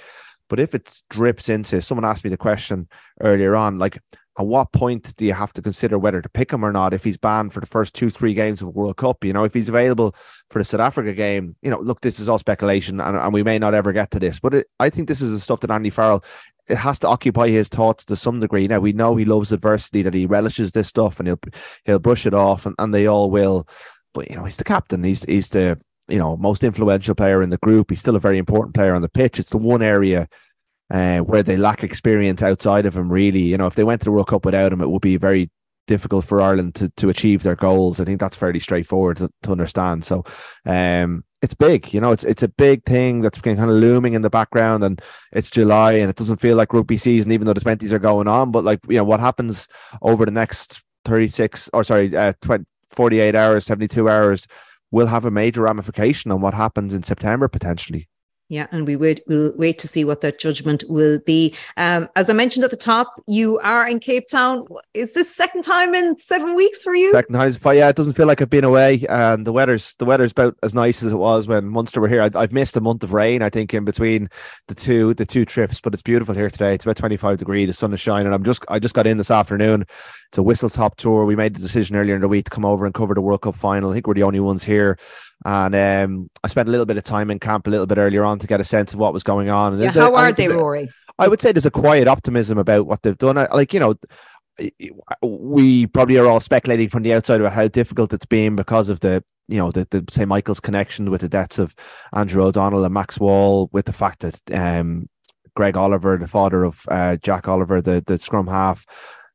But 0.52 0.60
if 0.60 0.76
it 0.76 1.02
drips 1.10 1.48
into, 1.48 1.82
someone 1.82 2.04
asked 2.04 2.26
me 2.26 2.30
the 2.30 2.36
question 2.36 2.90
earlier 3.22 3.56
on, 3.56 3.80
like, 3.80 3.98
at 4.38 4.46
what 4.46 4.74
point 4.74 5.16
do 5.16 5.24
you 5.24 5.32
have 5.32 5.54
to 5.54 5.62
consider 5.62 5.98
whether 5.98 6.22
to 6.22 6.28
pick 6.28 6.52
him 6.52 6.66
or 6.66 6.74
not 6.74 6.94
if 6.94 7.06
he's 7.06 7.16
banned 7.16 7.54
for 7.54 7.62
the 7.62 7.66
first 7.66 7.96
two, 7.96 8.10
three 8.10 8.34
games 8.34 8.62
of 8.62 8.76
World 8.76 8.98
Cup? 8.98 9.24
You 9.24 9.32
know, 9.32 9.46
if 9.46 9.54
he's 9.54 9.70
available 9.70 10.14
for 10.50 10.60
the 10.60 10.66
South 10.66 10.82
Africa 10.82 11.14
game, 11.14 11.56
you 11.62 11.72
know, 11.72 11.80
look, 11.80 12.02
this 12.02 12.20
is 12.20 12.28
all 12.28 12.38
speculation 12.38 13.00
and, 13.00 13.16
and 13.16 13.34
we 13.34 13.44
may 13.44 13.60
not 13.60 13.74
ever 13.74 13.94
get 13.94 14.12
to 14.12 14.20
this, 14.20 14.42
but 14.42 14.54
it, 14.54 14.68
I 14.78 14.90
think 14.90 15.08
this 15.08 15.22
is 15.22 15.32
the 15.32 15.40
stuff 15.40 15.62
that 15.62 15.72
Andy 15.72 15.90
Farrell, 15.90 16.22
it 16.68 16.76
has 16.76 17.00
to 17.00 17.08
occupy 17.08 17.48
his 17.48 17.70
thoughts 17.70 18.04
to 18.06 18.18
some 18.18 18.42
degree. 18.42 18.68
Now, 18.68 18.82
we 18.82 18.92
know 18.92 19.16
he 19.16 19.24
loves 19.24 19.54
adversity, 19.54 20.02
that 20.02 20.14
he 20.14 20.26
relishes 20.26 20.74
this 20.74 20.90
stuff 20.90 21.18
and 21.22 21.30
he'll, 21.30 21.40
he'll 21.86 22.00
brush 22.00 22.26
it 22.26 22.34
off 22.34 22.66
and, 22.66 22.76
and 22.78 22.94
they 22.94 23.08
all 23.08 23.30
will. 23.30 23.70
But, 24.14 24.30
you 24.30 24.36
know, 24.36 24.44
he's 24.44 24.58
the 24.58 24.66
captain. 24.66 25.02
He's, 25.02 25.24
he's 25.24 25.48
the, 25.48 25.80
you 26.08 26.18
know, 26.18 26.38
most 26.38 26.64
influential 26.64 27.16
player 27.16 27.42
in 27.42 27.50
the 27.50 27.58
group. 27.58 27.90
He's 27.90 28.00
still 28.00 28.16
a 28.16 28.20
very 28.20 28.38
important 28.38 28.76
player 28.76 28.94
on 28.94 29.02
the 29.02 29.10
pitch. 29.10 29.40
It's 29.40 29.50
the 29.50 29.58
one 29.58 29.82
area 29.82 30.28
uh, 30.90 31.20
where 31.20 31.44
they 31.44 31.58
lack 31.58 31.84
experience 31.84 32.44
outside 32.44 32.86
of 32.86 32.96
him. 32.96 33.12
Really, 33.12 33.42
you 33.42 33.58
know, 33.58 33.68
if 33.68 33.76
they 33.76 33.84
went 33.84 34.02
to 34.02 34.06
the 34.06 34.12
World 34.12 34.28
Cup 34.28 34.46
without 34.46 34.74
him, 34.74 34.82
it 34.82 34.90
would 34.90 35.02
be 35.02 35.18
very 35.18 35.50
difficult 35.88 36.26
for 36.26 36.42
Ireland 36.42 36.76
to 36.76 36.90
to 36.98 37.10
achieve 37.10 37.44
their 37.44 37.56
goals. 37.56 38.00
I 38.00 38.06
think 38.06 38.20
that's 38.20 38.38
fairly 38.38 38.60
straightforward 38.60 39.18
to, 39.18 39.30
to 39.44 39.52
understand. 39.52 40.06
So, 40.06 40.24
um, 40.66 41.24
it's 41.42 41.54
big, 41.54 41.94
you 41.94 42.00
know, 42.00 42.12
it's 42.12 42.24
it's 42.24 42.44
a 42.44 42.48
big 42.48 42.84
thing 42.86 43.22
that's 43.22 43.40
been 43.40 43.58
kind 43.58 43.70
of 43.70 43.78
looming 43.78 44.14
in 44.14 44.22
the 44.22 44.30
background, 44.30 44.84
and 44.84 45.02
it's 45.32 45.50
July, 45.50 45.94
and 45.94 46.10
it 46.10 46.16
doesn't 46.16 46.42
feel 46.42 46.56
like 46.56 46.74
rugby 46.74 46.98
season, 46.98 47.32
even 47.32 47.46
though 47.46 47.54
the 47.54 47.62
twenties 47.62 47.94
are 47.94 48.00
going 48.00 48.28
on. 48.28 48.52
But 48.52 48.64
like, 48.64 48.80
you 48.88 48.98
know, 48.98 49.04
what 49.04 49.20
happens 49.20 49.68
over 50.02 50.26
the 50.26 50.32
next 50.32 50.82
thirty 51.06 51.28
six 51.28 51.70
or 51.74 51.84
sorry, 51.84 52.16
uh, 52.16 52.34
20, 52.42 52.66
48 52.92 53.36
hours, 53.36 53.66
seventy 53.66 53.88
two 53.88 54.08
hours, 54.08 54.46
will 54.92 55.08
have 55.08 55.26
a 55.26 55.32
major 55.32 55.62
ramification 55.62 56.32
on 56.32 56.42
what 56.42 56.54
happens 56.54 56.94
in 56.94 57.04
September 57.04 57.48
potentially. 57.48 58.08
Yeah, 58.52 58.68
and 58.70 58.86
we 58.86 58.98
would 58.98 59.24
we'll 59.28 59.54
wait 59.56 59.80
to 59.80 59.88
see 59.88 60.04
what 60.04 60.20
that 60.22 60.38
judgment 60.38 60.84
will 60.90 61.20
be. 61.20 61.56
Um, 61.78 62.10
as 62.18 62.30
I 62.30 62.34
mentioned 62.34 62.66
at 62.66 62.70
the 62.70 62.76
top, 62.76 63.24
you 63.26 63.58
are 63.60 63.88
in 63.88 64.02
Cape 64.02 64.28
Town. 64.28 64.68
Is 64.94 65.14
this 65.14 65.34
second 65.34 65.62
time 65.62 65.96
in 65.96 66.18
seven 66.18 66.54
weeks 66.54 66.84
for 66.84 66.94
you? 66.94 67.14
Second 67.14 67.34
time, 67.34 67.78
yeah. 67.78 67.88
It 67.88 67.96
doesn't 67.96 68.16
feel 68.16 68.28
like 68.28 68.42
I've 68.42 68.50
been 68.50 68.66
away, 68.66 69.06
and 69.08 69.48
the 69.48 69.54
weather's 69.54 69.96
the 69.96 70.04
weather's 70.04 70.34
about 70.34 70.58
as 70.64 70.74
nice 70.74 71.02
as 71.02 71.14
it 71.14 71.16
was 71.16 71.48
when 71.48 71.70
Munster 71.70 72.02
were 72.02 72.10
here. 72.10 72.24
I, 72.24 72.42
have 72.42 72.52
missed 72.52 72.76
a 72.76 72.82
month 72.82 73.04
of 73.04 73.14
rain, 73.14 73.42
I 73.42 73.50
think, 73.50 73.74
in 73.74 73.86
between 73.86 74.28
the 74.68 74.76
two 74.76 75.14
the 75.14 75.26
two 75.26 75.46
trips, 75.46 75.80
but 75.80 75.94
it's 75.94 76.04
beautiful 76.04 76.36
here 76.36 76.50
today. 76.50 76.76
It's 76.76 76.84
about 76.84 76.98
twenty 76.98 77.16
five 77.16 77.38
degrees, 77.38 77.68
The 77.68 77.74
sun 77.74 77.94
is 77.94 78.02
shining. 78.02 78.34
I'm 78.34 78.44
just 78.44 78.66
I 78.68 78.80
just 78.80 78.96
got 78.96 79.08
in 79.08 79.16
this 79.16 79.32
afternoon. 79.32 79.84
It's 80.28 80.38
a 80.38 80.44
whistle 80.44 80.70
top 80.70 80.98
tour. 80.98 81.24
We 81.24 81.38
made 81.38 81.56
the 81.56 81.62
decision 81.62 81.96
earlier 81.96 82.16
in 82.16 82.22
the 82.22 82.28
week 82.28 82.46
to 82.46 82.52
come 82.52 82.66
over 82.66 82.86
and 82.86 82.94
cover 82.94 83.14
the 83.14 83.22
World 83.22 83.44
Cup 83.44 83.56
final. 83.56 83.92
I 83.92 83.94
think 83.94 84.08
we're 84.08 84.14
the 84.14 84.24
only 84.24 84.42
ones 84.42 84.66
here 84.66 84.98
and 85.46 85.76
um, 85.76 86.30
I 86.44 86.48
spent 86.48 86.68
a 86.68 86.72
little 86.72 86.86
bit 86.86 86.98
of 86.98 87.04
time 87.04 87.32
in 87.32 87.40
camp 87.40 87.68
a 87.68 87.70
little 87.70 87.88
bit 87.88 87.98
earlier 87.98 88.24
on 88.24 88.40
to 88.40 88.48
get 88.48 88.62
a 88.62 88.64
sense 88.64 88.94
of 88.94 89.00
what 89.00 89.14
was 89.14 89.24
going 89.24 89.50
on. 89.50 89.80
Yeah, 89.80 89.92
how 89.92 90.14
a, 90.14 90.18
are 90.18 90.32
they, 90.32 90.48
Rúaidhrí? 90.48 90.90
I 91.18 91.28
would 91.28 91.42
say 91.42 91.52
there's 91.52 91.66
a 91.66 91.72
quiet 91.72 92.08
optimism 92.08 92.58
about 92.58 92.86
what 92.86 93.02
they've 93.02 93.18
done. 93.18 93.36
Like 93.36 93.74
you 93.74 93.80
know, 93.80 93.96
we 95.22 95.88
probably 95.88 96.18
are 96.18 96.28
all 96.28 96.40
speculating 96.40 96.90
from 96.90 97.04
the 97.04 97.14
outside 97.14 97.40
about 97.40 97.54
how 97.54 97.68
difficult 97.68 98.14
it's 98.14 98.26
been 98.26 98.56
because 98.56 98.90
of 98.90 99.00
the 99.00 99.24
you 99.48 99.58
know 99.58 99.72
the, 99.72 99.88
the 99.90 100.06
St 100.10 100.28
Michael's 100.28 100.60
connection 100.60 101.10
with 101.10 101.22
the 101.22 101.30
deaths 101.30 101.60
of 101.60 101.76
Andrew 102.14 102.44
O'Donnell 102.44 102.86
and 102.86 102.94
Max 102.94 103.20
Wall, 103.20 103.70
with 103.72 103.86
the 103.86 103.94
fact 103.94 104.20
that 104.22 104.40
um, 104.54 105.10
Greg 105.56 105.78
Oliver, 105.78 106.18
the 106.18 106.28
father 106.28 106.64
of 106.64 106.82
uh, 106.88 107.18
Jack 107.18 107.48
Oliver, 107.48 107.82
the 107.82 108.04
the 108.06 108.18
scrum 108.18 108.48
half, 108.48 108.86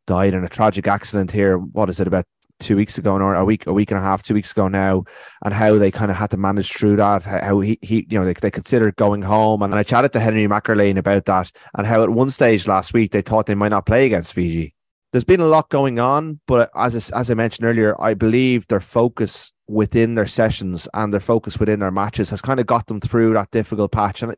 died 0.07 0.35
in 0.35 0.45
a 0.45 0.49
tragic 0.49 0.87
accident 0.87 1.31
here. 1.31 1.59
What 1.59 1.91
is 1.91 2.01
it 2.01 2.07
about 2.07 2.27
two 2.61 2.77
weeks 2.77 2.99
ago 2.99 3.15
or 3.15 3.35
a 3.35 3.45
week 3.45 3.67
a 3.67 3.73
week 3.73 3.91
and 3.91 3.99
a 3.99 4.03
half 4.03 4.23
two 4.23 4.35
weeks 4.35 4.53
ago 4.53 4.69
now 4.69 5.05
and 5.45 5.53
how 5.53 5.79
they 5.79 5.91
kind 5.91 6.11
of 6.11 6.17
had 6.17 6.31
to 6.31 6.37
manage 6.37 6.73
through 6.73 6.97
that 6.97 7.23
how 7.23 7.61
he, 7.61 7.79
he 7.83 8.07
you 8.09 8.19
know 8.19 8.25
they, 8.25 8.33
they 8.35 8.51
considered 8.51 8.97
going 8.97 9.23
home 9.23 9.63
and 9.63 9.75
i 9.75 9.83
chatted 9.83 10.13
to 10.13 10.21
henry 10.21 10.47
McErlean 10.47 10.97
about 10.97 11.25
that 11.27 11.51
and 11.77 11.87
how 11.87 12.03
at 12.03 12.11
one 12.11 12.31
stage 12.31 12.67
last 12.67 12.93
week 12.93 13.13
they 13.13 13.23
thought 13.23 13.47
they 13.47 13.55
might 13.55 13.69
not 13.69 13.87
play 13.87 14.07
against 14.07 14.33
fiji. 14.33 14.75
There's 15.13 15.25
been 15.25 15.41
a 15.41 15.47
lot 15.47 15.69
going 15.71 15.99
on 15.99 16.41
but 16.47 16.71
as 16.75 17.13
I, 17.13 17.21
as 17.21 17.31
I 17.31 17.35
mentioned 17.35 17.67
earlier 17.67 18.01
i 18.01 18.15
believe 18.15 18.67
their 18.67 18.81
focus 18.81 19.53
within 19.69 20.15
their 20.15 20.27
sessions 20.27 20.89
and 20.95 21.13
their 21.13 21.21
focus 21.21 21.59
within 21.59 21.81
their 21.81 21.91
matches 21.91 22.31
has 22.31 22.41
kind 22.41 22.61
of 22.61 22.67
got 22.67 22.87
them 22.87 23.01
through 23.01 23.33
that 23.33 23.51
difficult 23.51 23.91
patch 23.91 24.23
and 24.23 24.37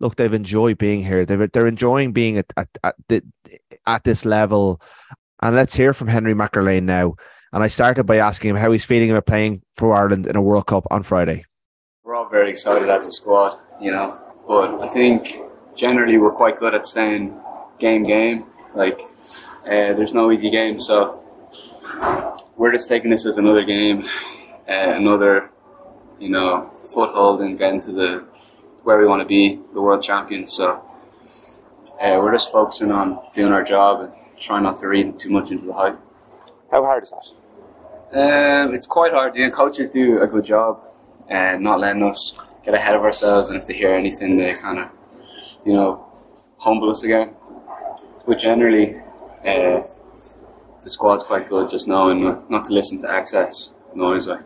look 0.00 0.16
they've 0.16 0.32
enjoyed 0.32 0.78
being 0.78 1.04
here. 1.04 1.26
They've, 1.26 1.50
they're 1.52 1.66
enjoying 1.66 2.12
being 2.12 2.38
at, 2.38 2.52
at, 2.56 2.68
at, 2.82 2.94
the, 3.08 3.22
at 3.86 4.04
this 4.04 4.24
level. 4.24 4.80
And 5.42 5.54
let's 5.54 5.74
hear 5.74 5.92
from 5.92 6.08
henry 6.08 6.34
McErlean 6.34 6.84
now 6.84 7.16
And 7.52 7.64
I 7.64 7.68
started 7.68 8.04
by 8.04 8.16
asking 8.16 8.50
him 8.50 8.56
how 8.56 8.70
he's 8.70 8.84
feeling 8.84 9.10
about 9.10 9.26
playing 9.26 9.62
for 9.76 9.92
Ireland 9.94 10.28
in 10.28 10.36
a 10.36 10.42
World 10.42 10.66
Cup 10.66 10.86
on 10.90 11.02
Friday. 11.02 11.44
We're 12.04 12.14
all 12.14 12.28
very 12.28 12.48
excited 12.48 12.88
as 12.88 13.06
a 13.06 13.12
squad, 13.12 13.58
you 13.80 13.90
know, 13.90 14.20
but 14.46 14.80
I 14.80 14.88
think 14.88 15.36
generally 15.74 16.16
we're 16.16 16.30
quite 16.30 16.58
good 16.58 16.74
at 16.74 16.86
staying 16.86 17.36
game 17.80 18.04
game. 18.04 18.46
Like, 18.74 19.00
uh, 19.64 19.94
there's 19.94 20.14
no 20.14 20.30
easy 20.30 20.48
game, 20.48 20.78
so 20.78 21.20
we're 22.56 22.70
just 22.70 22.88
taking 22.88 23.10
this 23.10 23.26
as 23.26 23.36
another 23.36 23.64
game, 23.64 24.04
uh, 24.68 24.94
another, 24.94 25.50
you 26.20 26.28
know, 26.28 26.70
foothold 26.84 27.40
and 27.40 27.58
getting 27.58 27.80
to 27.80 27.92
the 27.92 28.24
where 28.84 28.98
we 28.98 29.06
want 29.06 29.22
to 29.22 29.26
be, 29.26 29.58
the 29.74 29.80
world 29.80 30.04
champions. 30.04 30.52
So 30.52 30.82
uh, 32.00 32.18
we're 32.20 32.32
just 32.32 32.52
focusing 32.52 32.92
on 32.92 33.18
doing 33.34 33.52
our 33.52 33.64
job 33.64 34.02
and 34.02 34.12
trying 34.38 34.62
not 34.62 34.78
to 34.78 34.86
read 34.86 35.18
too 35.18 35.30
much 35.30 35.50
into 35.50 35.66
the 35.66 35.74
hype. 35.74 35.98
How 36.70 36.84
hard 36.84 37.02
is 37.02 37.10
that? 37.10 37.39
Um, 38.12 38.74
it's 38.74 38.86
quite 38.86 39.12
hard. 39.12 39.36
You 39.36 39.46
know, 39.46 39.54
coaches 39.54 39.88
do 39.88 40.20
a 40.20 40.26
good 40.26 40.44
job 40.44 40.82
and 41.28 41.62
not 41.62 41.78
letting 41.78 42.02
us 42.02 42.38
get 42.64 42.74
ahead 42.74 42.94
of 42.94 43.02
ourselves. 43.02 43.50
And 43.50 43.58
if 43.58 43.66
they 43.66 43.74
hear 43.74 43.94
anything, 43.94 44.36
they 44.36 44.54
kind 44.54 44.80
of, 44.80 44.88
you 45.64 45.72
know, 45.72 46.04
humble 46.58 46.90
us 46.90 47.04
again. 47.04 47.34
But 48.26 48.38
generally, 48.38 48.96
uh, 49.46 49.82
the 50.82 50.90
squad's 50.90 51.22
quite 51.22 51.48
good. 51.48 51.70
Just 51.70 51.86
knowing 51.86 52.24
not, 52.24 52.50
not 52.50 52.64
to 52.66 52.72
listen 52.72 52.98
to 52.98 53.12
excess 53.12 53.70
noise. 53.94 54.28
Like 54.28 54.40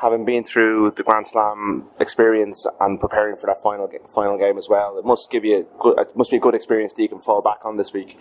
having 0.00 0.24
been 0.24 0.44
through 0.44 0.92
the 0.96 1.02
Grand 1.02 1.26
Slam 1.26 1.88
experience 2.00 2.66
and 2.80 3.00
preparing 3.00 3.36
for 3.36 3.46
that 3.46 3.62
final 3.62 3.90
final 4.14 4.38
game 4.38 4.58
as 4.58 4.68
well, 4.68 4.98
it 4.98 5.04
must 5.04 5.30
give 5.30 5.44
you 5.44 5.66
good, 5.78 5.98
it 5.98 6.16
must 6.16 6.30
be 6.30 6.36
a 6.36 6.40
good 6.40 6.54
experience 6.54 6.92
that 6.94 7.02
you 7.02 7.08
can 7.08 7.20
fall 7.20 7.40
back 7.40 7.64
on 7.64 7.76
this 7.76 7.92
week. 7.92 8.18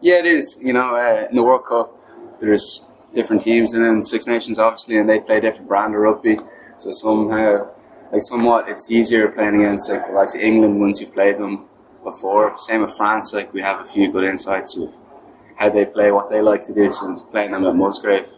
Yeah, 0.00 0.16
it 0.16 0.26
is. 0.26 0.58
You 0.62 0.72
know, 0.72 0.96
uh, 0.96 1.28
in 1.28 1.36
the 1.36 1.42
World 1.42 1.64
Cup, 1.64 1.94
there's 2.40 2.86
different 3.14 3.42
teams 3.42 3.74
and 3.74 3.84
then 3.84 4.02
Six 4.02 4.26
Nations 4.26 4.58
obviously, 4.58 4.98
and 4.98 5.08
they 5.08 5.20
play 5.20 5.40
different 5.40 5.68
brand 5.68 5.94
of 5.94 6.00
rugby. 6.00 6.38
So 6.78 6.90
somehow, 6.90 7.70
like 8.12 8.22
somewhat, 8.22 8.68
it's 8.68 8.90
easier 8.90 9.28
playing 9.28 9.56
against 9.56 9.90
like 9.90 10.06
the 10.06 10.12
likes 10.12 10.34
of 10.34 10.40
England 10.40 10.80
once 10.80 11.00
you've 11.00 11.12
played 11.12 11.38
them 11.38 11.66
before. 12.04 12.58
Same 12.58 12.82
with 12.82 12.96
France. 12.96 13.32
Like 13.34 13.52
we 13.52 13.60
have 13.62 13.80
a 13.80 13.84
few 13.84 14.10
good 14.10 14.24
insights 14.24 14.76
of 14.76 14.94
how 15.56 15.68
they 15.68 15.84
play, 15.84 16.10
what 16.10 16.30
they 16.30 16.40
like 16.40 16.64
to 16.64 16.74
do 16.74 16.90
since 16.90 17.22
playing 17.24 17.52
them 17.52 17.66
at 17.66 17.76
Musgrave 17.76 18.28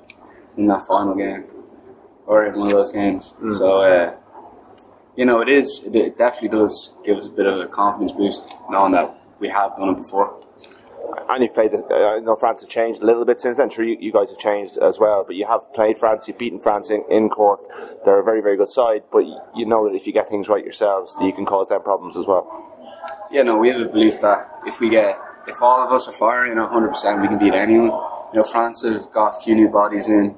in 0.57 0.67
that 0.67 0.87
final 0.87 1.15
game 1.15 1.45
or 2.27 2.47
in 2.47 2.59
one 2.59 2.69
of 2.69 2.75
those 2.75 2.91
games. 2.91 3.37
Mm. 3.41 3.57
So, 3.57 3.83
uh, 3.83 4.17
you 5.17 5.25
know, 5.25 5.41
it 5.41 5.49
is, 5.49 5.83
it 5.85 6.19
definitely 6.19 6.49
does 6.49 6.95
give 7.05 7.19
us 7.19 7.27
a 7.27 7.31
bit 7.31 7.47
of 7.47 7.61
a 7.61 7.67
confidence 7.67 8.13
boost 8.13 8.55
knowing 8.71 8.93
that 8.93 9.15
we 9.39 9.49
have 9.49 9.77
done 9.77 9.91
it 9.91 9.99
before. 9.99 10.43
And 11.29 11.43
you've 11.43 11.55
played, 11.55 11.73
uh, 11.75 11.95
I 11.95 12.21
know 12.21 12.37
France 12.37 12.61
has 12.61 12.69
changed 12.69 13.03
a 13.03 13.07
little 13.07 13.25
bit 13.25 13.41
since 13.41 13.59
then. 13.59 13.71
Sure, 13.71 13.85
you, 13.85 13.97
you, 14.01 14.13
guys 14.13 14.31
have 14.31 14.39
changed 14.39 14.79
as 14.79 14.99
well, 14.99 15.25
but 15.25 15.37
you 15.37 15.47
have 15.47 15.73
played 15.73 15.99
France, 15.99 16.29
you've 16.29 16.39
beaten 16.39 16.59
France 16.59 16.91
in, 16.91 17.05
in 17.11 17.29
Cork. 17.29 17.61
They're 18.05 18.21
a 18.21 18.25
very, 18.25 18.43
very 18.43 18.57
good 18.57 18.71
side, 18.71 19.05
but 19.11 19.25
you 19.55 19.67
know 19.67 19.89
that 19.89 19.95
if 19.95 20.07
you 20.07 20.13
get 20.13 20.29
things 20.29 20.49
right 20.49 20.63
yourselves, 20.63 21.17
you 21.21 21.33
can 21.33 21.47
cause 21.47 21.69
them 21.69 21.83
problems 21.83 22.17
as 22.17 22.27
well. 22.27 22.69
Yeah, 23.31 23.43
no, 23.43 23.57
we 23.57 23.69
have 23.69 23.81
a 23.81 23.87
belief 23.87 24.21
that 24.21 24.61
if 24.67 24.81
we 24.81 24.91
get, 24.91 25.19
if 25.47 25.61
all 25.63 25.87
of 25.87 25.93
us 25.93 26.07
are 26.07 26.13
firing, 26.13 26.53
you 26.53 26.59
100%, 26.59 27.23
we 27.23 27.29
can 27.29 27.39
beat 27.39 27.55
anyone. 27.55 27.87
You 28.33 28.41
know, 28.41 28.45
France 28.45 28.83
have 28.83 29.11
got 29.13 29.37
a 29.37 29.41
few 29.41 29.55
new 29.55 29.69
bodies 29.69 30.09
in 30.09 30.37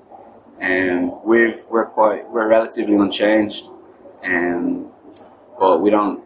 and 0.61 1.13
we've 1.25 1.63
we're 1.69 1.87
quite 1.87 2.29
we're 2.31 2.49
relatively 2.49 2.95
unchanged, 2.95 3.69
and 4.23 4.87
but 5.59 5.81
we 5.81 5.91
don't 5.91 6.25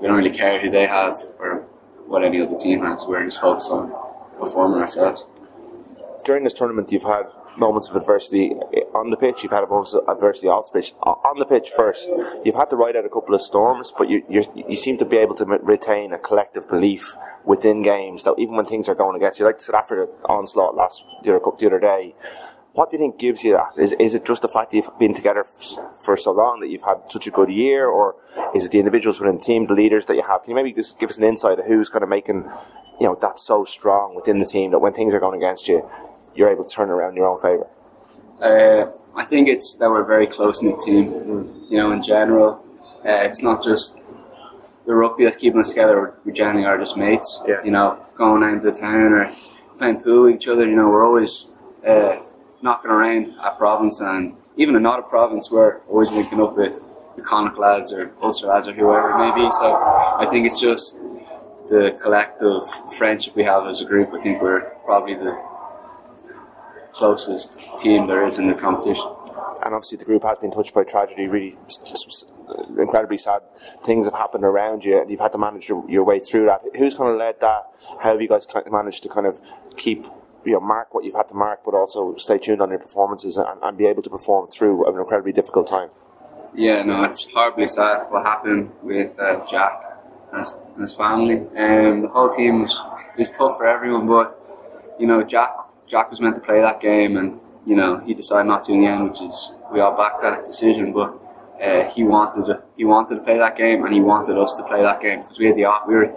we 0.00 0.06
don't 0.06 0.16
really 0.16 0.36
care 0.36 0.60
who 0.60 0.70
they 0.70 0.86
have 0.86 1.22
or 1.38 1.65
what 2.06 2.24
any 2.24 2.40
other 2.40 2.56
team 2.56 2.80
has. 2.82 3.04
We're 3.06 3.24
just 3.24 3.40
focused 3.40 3.70
on 3.70 3.92
performing 4.38 4.80
ourselves. 4.80 5.26
During 6.24 6.44
this 6.44 6.52
tournament, 6.52 6.90
you've 6.92 7.04
had 7.04 7.26
moments 7.56 7.88
of 7.88 7.96
adversity 7.96 8.50
on 8.94 9.10
the 9.10 9.16
pitch. 9.16 9.42
You've 9.42 9.52
had 9.52 9.68
moments 9.68 9.94
of 9.94 10.08
adversity 10.08 10.48
off 10.48 10.72
the 10.72 10.80
pitch. 10.80 10.94
On 11.02 11.38
the 11.38 11.44
pitch 11.44 11.70
first, 11.74 12.10
you've 12.44 12.54
had 12.54 12.70
to 12.70 12.76
ride 12.76 12.96
out 12.96 13.04
a 13.04 13.08
couple 13.08 13.34
of 13.34 13.42
storms, 13.42 13.92
but 13.96 14.08
you 14.08 14.22
you 14.28 14.76
seem 14.76 14.98
to 14.98 15.04
be 15.04 15.16
able 15.16 15.34
to 15.36 15.44
retain 15.44 16.12
a 16.12 16.18
collective 16.18 16.68
belief 16.68 17.16
within 17.44 17.82
games 17.82 18.24
that 18.24 18.34
even 18.38 18.56
when 18.56 18.66
things 18.66 18.88
are 18.88 18.94
going 18.94 19.16
against 19.16 19.38
you, 19.38 19.46
like 19.46 19.60
South 19.60 19.76
Africa 19.76 20.10
onslaught 20.28 20.74
last 20.74 21.04
the 21.22 21.34
other, 21.34 21.56
the 21.58 21.66
other 21.66 21.80
day, 21.80 22.14
what 22.76 22.90
do 22.90 22.96
you 22.96 23.00
think 23.00 23.18
gives 23.18 23.42
you 23.42 23.52
that? 23.52 23.78
Is, 23.82 23.94
is 23.94 24.12
it 24.12 24.26
just 24.26 24.42
the 24.42 24.48
fact 24.48 24.70
that 24.70 24.76
you've 24.76 24.98
been 24.98 25.14
together 25.14 25.46
for 25.98 26.14
so 26.14 26.30
long 26.30 26.60
that 26.60 26.68
you've 26.68 26.82
had 26.82 26.96
such 27.08 27.26
a 27.26 27.30
good 27.30 27.48
year, 27.48 27.88
or 27.88 28.16
is 28.54 28.66
it 28.66 28.70
the 28.70 28.78
individuals 28.78 29.18
within 29.18 29.36
the 29.36 29.42
team, 29.42 29.66
the 29.66 29.72
leaders 29.72 30.04
that 30.06 30.14
you 30.14 30.22
have? 30.22 30.42
Can 30.42 30.50
you 30.50 30.56
maybe 30.56 30.74
just 30.74 30.98
give 30.98 31.08
us 31.08 31.16
an 31.16 31.24
insight 31.24 31.58
of 31.58 31.64
who's 31.64 31.88
kind 31.88 32.02
of 32.02 32.10
making, 32.10 32.44
you 33.00 33.06
know, 33.06 33.16
that 33.22 33.38
so 33.38 33.64
strong 33.64 34.14
within 34.14 34.40
the 34.40 34.44
team 34.44 34.72
that 34.72 34.78
when 34.78 34.92
things 34.92 35.14
are 35.14 35.20
going 35.20 35.42
against 35.42 35.68
you, 35.68 35.88
you're 36.34 36.50
able 36.50 36.64
to 36.64 36.74
turn 36.74 36.90
around 36.90 37.10
in 37.12 37.16
your 37.16 37.28
own 37.28 37.40
favour? 37.40 37.66
Uh, 38.42 38.92
I 39.16 39.24
think 39.24 39.48
it's 39.48 39.74
that 39.76 39.88
we're 39.88 40.02
a 40.02 40.06
very 40.06 40.26
close 40.26 40.60
knit 40.60 40.78
team. 40.80 41.06
You 41.70 41.78
know, 41.78 41.92
in 41.92 42.02
general, 42.02 42.62
uh, 43.06 43.24
it's 43.24 43.40
not 43.40 43.64
just 43.64 43.98
the 44.84 44.94
rugby 44.94 45.24
that's 45.24 45.36
keeping 45.36 45.60
us 45.60 45.70
together. 45.70 46.14
We 46.26 46.32
generally 46.32 46.66
are 46.66 46.76
just 46.76 46.98
mates. 46.98 47.40
Yeah. 47.48 47.64
You 47.64 47.70
know, 47.70 48.04
going 48.14 48.42
out 48.42 48.52
into 48.52 48.70
town 48.78 49.14
or 49.14 49.32
playing 49.78 50.02
pool 50.02 50.24
with 50.24 50.34
each 50.34 50.46
other. 50.46 50.68
You 50.68 50.76
know, 50.76 50.90
we're 50.90 51.06
always. 51.06 51.48
Uh, 51.86 52.16
knocking 52.62 52.90
around 52.90 53.34
at 53.44 53.58
Province 53.58 54.00
and 54.00 54.36
even 54.56 54.74
in 54.74 54.82
not 54.82 54.98
a 54.98 55.02
Province, 55.02 55.50
we're 55.50 55.80
always 55.82 56.12
linking 56.12 56.40
up 56.40 56.56
with 56.56 56.86
the 57.16 57.22
Connacht 57.22 57.58
lads 57.58 57.92
or 57.92 58.12
Ulster 58.22 58.46
lads 58.46 58.68
or 58.68 58.72
whoever 58.72 59.10
it 59.10 59.18
may 59.18 59.44
be. 59.44 59.50
So 59.52 59.74
I 59.74 60.26
think 60.30 60.46
it's 60.46 60.60
just 60.60 60.98
the 61.68 61.98
collective 62.00 62.68
friendship 62.94 63.34
we 63.34 63.44
have 63.44 63.66
as 63.66 63.80
a 63.80 63.84
group. 63.84 64.12
I 64.14 64.22
think 64.22 64.40
we're 64.40 64.62
probably 64.84 65.14
the 65.14 65.36
closest 66.92 67.58
team 67.78 68.06
there 68.06 68.24
is 68.24 68.38
in 68.38 68.48
the 68.48 68.54
competition. 68.54 69.06
And 69.64 69.74
obviously, 69.74 69.98
the 69.98 70.04
group 70.04 70.22
has 70.22 70.38
been 70.38 70.50
touched 70.50 70.74
by 70.74 70.84
tragedy. 70.84 71.26
Really, 71.26 71.56
incredibly 72.78 73.18
sad 73.18 73.42
things 73.84 74.06
have 74.06 74.14
happened 74.14 74.44
around 74.44 74.84
you, 74.84 75.00
and 75.00 75.10
you've 75.10 75.20
had 75.20 75.32
to 75.32 75.38
manage 75.38 75.68
your, 75.68 75.84
your 75.88 76.04
way 76.04 76.20
through 76.20 76.46
that. 76.46 76.62
Who's 76.76 76.94
kind 76.94 77.10
of 77.10 77.16
led 77.16 77.40
that? 77.40 77.64
How 78.00 78.12
have 78.12 78.22
you 78.22 78.28
guys 78.28 78.46
managed 78.70 79.02
to 79.02 79.08
kind 79.08 79.26
of 79.26 79.40
keep 79.76 80.06
you 80.46 80.52
know 80.52 80.60
mark 80.60 80.94
what 80.94 81.04
you've 81.04 81.14
had 81.14 81.28
to 81.28 81.34
mark, 81.34 81.60
but 81.64 81.74
also 81.74 82.16
stay 82.16 82.38
tuned 82.38 82.62
on 82.62 82.70
your 82.70 82.78
performances 82.78 83.36
and, 83.36 83.60
and 83.62 83.76
be 83.76 83.86
able 83.86 84.02
to 84.02 84.10
perform 84.10 84.48
through 84.48 84.86
an 84.86 84.98
incredibly 84.98 85.32
difficult 85.32 85.68
time. 85.68 85.90
Yeah, 86.54 86.82
no, 86.84 87.02
it's 87.04 87.26
horribly 87.26 87.66
sad 87.66 88.10
what 88.10 88.24
happened 88.24 88.72
with 88.82 89.18
uh, 89.18 89.44
Jack 89.46 89.82
and 90.32 90.40
his, 90.40 90.54
and 90.74 90.82
his 90.82 90.94
family. 90.94 91.36
Um, 91.36 92.02
the 92.02 92.08
whole 92.08 92.30
team 92.30 92.62
was, 92.62 92.80
was 93.18 93.30
tough 93.30 93.58
for 93.58 93.66
everyone, 93.66 94.06
but 94.06 94.96
you 94.98 95.06
know, 95.06 95.22
Jack 95.22 95.50
Jack 95.86 96.10
was 96.10 96.20
meant 96.20 96.34
to 96.34 96.40
play 96.40 96.60
that 96.60 96.80
game, 96.80 97.16
and 97.16 97.38
you 97.66 97.76
know 97.76 97.98
he 97.98 98.14
decided 98.14 98.48
not 98.48 98.64
to 98.64 98.72
in 98.72 98.80
the 98.80 98.86
end, 98.86 99.08
which 99.10 99.20
is 99.20 99.52
we 99.72 99.80
all 99.80 99.96
backed 99.96 100.22
that 100.22 100.46
decision. 100.46 100.92
But 100.92 101.14
uh, 101.62 101.88
he 101.90 102.04
wanted 102.04 102.46
to, 102.46 102.62
he 102.76 102.84
wanted 102.84 103.16
to 103.16 103.20
play 103.22 103.38
that 103.38 103.56
game, 103.56 103.84
and 103.84 103.92
he 103.92 104.00
wanted 104.00 104.38
us 104.38 104.56
to 104.56 104.62
play 104.64 104.82
that 104.82 105.00
game 105.00 105.22
because 105.22 105.38
we 105.38 105.46
had 105.46 105.56
the 105.56 105.66
we 105.86 105.94
were 105.94 106.12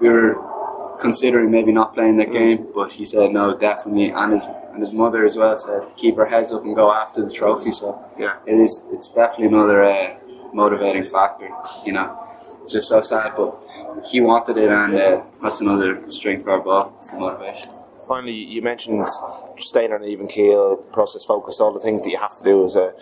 we 0.00 0.08
were 0.08 0.53
considering 1.00 1.50
maybe 1.50 1.72
not 1.72 1.94
playing 1.94 2.16
that 2.18 2.32
game, 2.32 2.66
but 2.74 2.92
he 2.92 3.04
said 3.04 3.30
no, 3.30 3.56
definitely, 3.56 4.10
and 4.10 4.32
his 4.32 4.42
and 4.72 4.82
his 4.82 4.92
mother 4.92 5.24
as 5.24 5.36
well 5.36 5.56
said 5.56 5.82
keep 5.96 6.18
our 6.18 6.26
heads 6.26 6.52
up 6.52 6.64
and 6.64 6.74
go 6.74 6.92
after 6.92 7.24
the 7.24 7.32
trophy. 7.32 7.72
So 7.72 8.02
yeah, 8.18 8.36
it 8.46 8.54
is. 8.54 8.82
It's 8.92 9.10
definitely 9.10 9.46
another 9.46 9.84
uh, 9.84 10.16
motivating 10.52 11.04
factor. 11.04 11.50
You 11.84 11.92
know, 11.92 12.18
it's 12.62 12.72
just 12.72 12.88
so 12.88 13.00
sad, 13.00 13.34
but 13.36 13.64
he 14.10 14.20
wanted 14.20 14.56
it, 14.56 14.70
and 14.70 14.94
uh, 14.94 15.22
that's 15.40 15.60
another 15.60 16.10
string 16.10 16.42
for 16.42 16.50
our 16.50 16.60
ball 16.60 16.92
for 17.08 17.18
motivation 17.18 17.70
finally, 18.06 18.32
you 18.32 18.62
mentioned 18.62 19.06
staying 19.58 19.92
on 19.92 20.02
an 20.02 20.08
even 20.08 20.26
keel, 20.26 20.76
process 20.92 21.24
focused, 21.24 21.60
all 21.60 21.72
the 21.72 21.80
things 21.80 22.02
that 22.02 22.10
you 22.10 22.18
have 22.18 22.36
to 22.38 22.44
do 22.44 22.64
as 22.64 22.76
a 22.76 22.92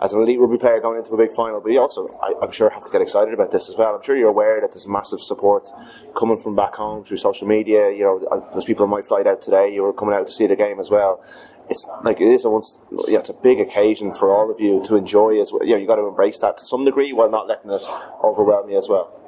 as 0.00 0.14
an 0.14 0.22
elite 0.22 0.38
rugby 0.40 0.58
player 0.58 0.80
going 0.80 0.98
into 0.98 1.12
a 1.12 1.16
big 1.16 1.34
final. 1.34 1.60
But 1.60 1.72
you 1.72 1.80
also, 1.80 2.08
I, 2.22 2.44
am 2.44 2.52
sure, 2.52 2.70
have 2.70 2.84
to 2.84 2.90
get 2.90 3.02
excited 3.02 3.34
about 3.34 3.52
this 3.52 3.68
as 3.68 3.76
well. 3.76 3.94
I'm 3.94 4.02
sure 4.02 4.16
you're 4.16 4.28
aware 4.28 4.60
that 4.60 4.72
there's 4.72 4.86
massive 4.86 5.20
support 5.20 5.70
coming 6.16 6.38
from 6.38 6.56
back 6.56 6.74
home 6.74 7.04
through 7.04 7.18
social 7.18 7.46
media. 7.46 7.90
You 7.90 8.04
know, 8.04 8.26
uh, 8.30 8.50
there's 8.52 8.64
people 8.64 8.84
on 8.84 8.90
my 8.90 9.02
flight 9.02 9.26
out 9.26 9.42
today 9.42 9.72
You 9.72 9.82
were 9.82 9.92
coming 9.92 10.14
out 10.14 10.26
to 10.26 10.32
see 10.32 10.46
the 10.46 10.56
game 10.56 10.80
as 10.80 10.90
well. 10.90 11.22
It's 11.70 11.86
like 12.02 12.20
it 12.20 12.28
is 12.28 12.44
a 12.44 12.50
once, 12.50 12.80
it's 13.08 13.28
a 13.28 13.34
big 13.34 13.60
occasion 13.60 14.12
for 14.12 14.34
all 14.34 14.50
of 14.50 14.60
you 14.60 14.82
to 14.86 14.96
enjoy 14.96 15.40
as 15.40 15.52
well. 15.52 15.64
You 15.64 15.74
know, 15.74 15.80
you 15.80 15.86
got 15.86 15.96
to 15.96 16.06
embrace 16.06 16.38
that 16.40 16.58
to 16.58 16.64
some 16.64 16.84
degree 16.84 17.12
while 17.12 17.30
not 17.30 17.46
letting 17.46 17.70
it 17.70 17.82
overwhelm 18.22 18.68
you 18.68 18.78
as 18.78 18.88
well. 18.88 19.18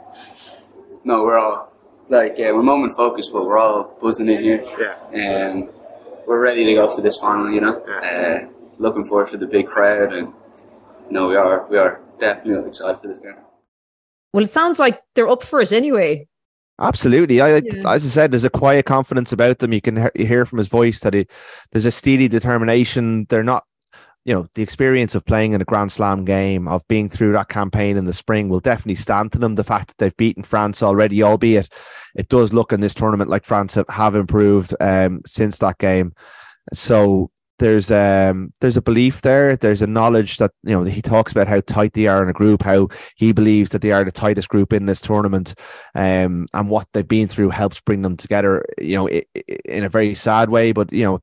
No, 1.05 1.23
we're 1.23 1.39
all 1.39 1.74
like 2.09 2.33
uh, 2.33 2.53
we're 2.53 2.63
moment 2.63 2.97
focused, 2.97 3.33
but 3.33 3.45
we're 3.45 3.59
all 3.59 3.97
buzzing 4.01 4.29
in 4.29 4.43
here. 4.43 4.65
Yeah. 4.79 5.11
And 5.13 5.71
we're 6.27 6.41
ready 6.41 6.65
to 6.65 6.75
go 6.75 6.89
for 6.89 7.01
this 7.01 7.17
final. 7.17 7.51
You 7.51 7.61
know, 7.61 7.83
yeah. 7.87 8.45
uh, 8.45 8.49
looking 8.79 9.05
forward 9.05 9.29
for 9.29 9.37
the 9.37 9.47
big 9.47 9.67
crowd, 9.67 10.13
and 10.13 10.33
you 11.07 11.13
know 11.13 11.29
we 11.29 11.37
are 11.37 11.67
we 11.69 11.79
are 11.79 12.01
definitely 12.19 12.69
excited 12.69 13.01
for 13.01 13.09
this 13.09 13.21
game. 13.21 13.37
Well, 14.33 14.45
it 14.45 14.51
sounds 14.51 14.79
like 14.79 15.01
they're 15.15 15.29
up 15.29 15.43
for 15.43 15.61
it 15.61 15.73
anyway. 15.73 16.27
Absolutely. 16.81 17.41
I, 17.41 17.59
yeah. 17.59 17.93
as 17.93 18.05
I 18.05 18.09
said, 18.09 18.33
there's 18.33 18.45
a 18.45 18.51
quiet 18.51 18.85
confidence 18.85 19.33
about 19.33 19.61
them. 19.61 19.73
You 19.73 19.81
can 19.81 20.11
hear 20.17 20.45
from 20.45 20.59
his 20.59 20.67
voice 20.67 20.99
that 21.01 21.15
he, 21.15 21.27
there's 21.71 21.85
a 21.85 21.93
steady 21.93 22.27
determination. 22.27 23.27
They're 23.29 23.45
not 23.45 23.65
you 24.25 24.33
know, 24.33 24.47
the 24.55 24.63
experience 24.63 25.15
of 25.15 25.25
playing 25.25 25.53
in 25.53 25.61
a 25.61 25.67
Grand 25.67 25.93
Slam 25.93 26.25
game, 26.25 26.67
of 26.67 26.87
being 26.89 27.11
through 27.11 27.33
that 27.33 27.49
campaign 27.49 27.97
in 27.97 28.05
the 28.05 28.13
spring, 28.13 28.49
will 28.49 28.61
definitely 28.61 28.95
stand 28.95 29.33
to 29.33 29.39
them. 29.39 29.55
The 29.55 29.65
fact 29.65 29.89
that 29.89 29.99
they've 29.99 30.17
beaten 30.17 30.43
France 30.43 30.83
already, 30.83 31.23
albeit 31.23 31.69
it 32.15 32.29
does 32.29 32.53
look 32.53 32.73
in 32.73 32.81
this 32.81 32.95
tournament 32.95 33.29
like 33.29 33.45
France 33.45 33.77
have, 33.89 34.15
improved 34.15 34.75
um, 34.81 35.21
since 35.27 35.59
that 35.59 35.79
game. 35.79 36.15
So 36.73 37.31
there's 37.59 37.91
um 37.91 38.53
there's 38.61 38.77
a 38.77 38.83
belief 38.83 39.23
there 39.23 39.57
there's 39.57 39.81
a 39.81 39.87
knowledge 39.87 40.39
that 40.39 40.51
you 40.65 40.73
know 40.73 40.83
he 40.83 41.01
talks 41.01 41.31
about 41.31 41.47
how 41.47 41.61
tight 41.61 41.93
they 41.93 42.09
are 42.09 42.21
in 42.21 42.29
a 42.29 42.33
group 42.33 42.63
how 42.63 42.89
he 43.15 43.33
believes 43.33 43.71
that 43.71 43.81
they 43.81 43.93
are 43.93 44.03
the 44.03 44.11
tightest 44.11 44.49
group 44.49 44.73
in 44.73 44.87
this 44.87 45.01
tournament 45.01 45.55
um 45.95 46.47
and 46.53 46.69
what 46.69 46.89
they've 46.93 47.07
been 47.07 47.29
through 47.29 47.51
helps 47.51 47.81
bring 47.81 48.03
them 48.03 48.17
together 48.17 48.65
you 48.81 48.97
know 48.97 49.09
in 49.09 49.85
a 49.85 49.89
very 49.89 50.15
sad 50.15 50.51
way 50.51 50.73
but 50.73 50.93
you 50.93 51.05
know 51.05 51.21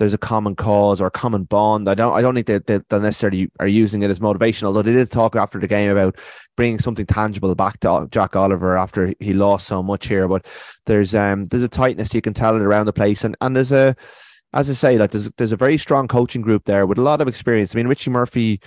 there's 0.00 0.14
a 0.14 0.18
common 0.18 0.56
cause 0.56 0.98
or 0.98 1.06
a 1.06 1.10
common 1.10 1.44
bond. 1.44 1.86
I 1.86 1.94
don't 1.94 2.14
I 2.14 2.22
don't 2.22 2.34
think 2.34 2.46
that 2.46 2.66
they, 2.66 2.98
necessarily 2.98 3.50
are 3.60 3.68
using 3.68 4.02
it 4.02 4.10
as 4.10 4.18
motivation. 4.18 4.66
Although 4.66 4.80
they 4.80 4.94
did 4.94 5.10
talk 5.10 5.36
after 5.36 5.60
the 5.60 5.68
game 5.68 5.90
about 5.90 6.16
bringing 6.56 6.78
something 6.78 7.04
tangible 7.04 7.54
back 7.54 7.78
to 7.80 8.08
Jack 8.10 8.34
Oliver 8.34 8.78
after 8.78 9.12
he 9.20 9.34
lost 9.34 9.66
so 9.66 9.82
much 9.82 10.08
here. 10.08 10.26
But 10.26 10.46
there's 10.86 11.14
um 11.14 11.44
there's 11.44 11.62
a 11.62 11.68
tightness 11.68 12.14
you 12.14 12.22
can 12.22 12.32
tell 12.32 12.56
it 12.56 12.62
around 12.62 12.86
the 12.86 12.94
place, 12.94 13.24
and 13.24 13.36
and 13.42 13.54
there's 13.54 13.72
a 13.72 13.94
as 14.54 14.70
I 14.70 14.72
say, 14.72 14.96
like 14.96 15.10
there's 15.10 15.30
there's 15.36 15.52
a 15.52 15.56
very 15.56 15.76
strong 15.76 16.08
coaching 16.08 16.40
group 16.40 16.64
there 16.64 16.86
with 16.86 16.96
a 16.96 17.02
lot 17.02 17.20
of 17.20 17.28
experience. 17.28 17.74
I 17.74 17.76
mean, 17.76 17.86
Richie 17.86 18.10
Murphy 18.10 18.58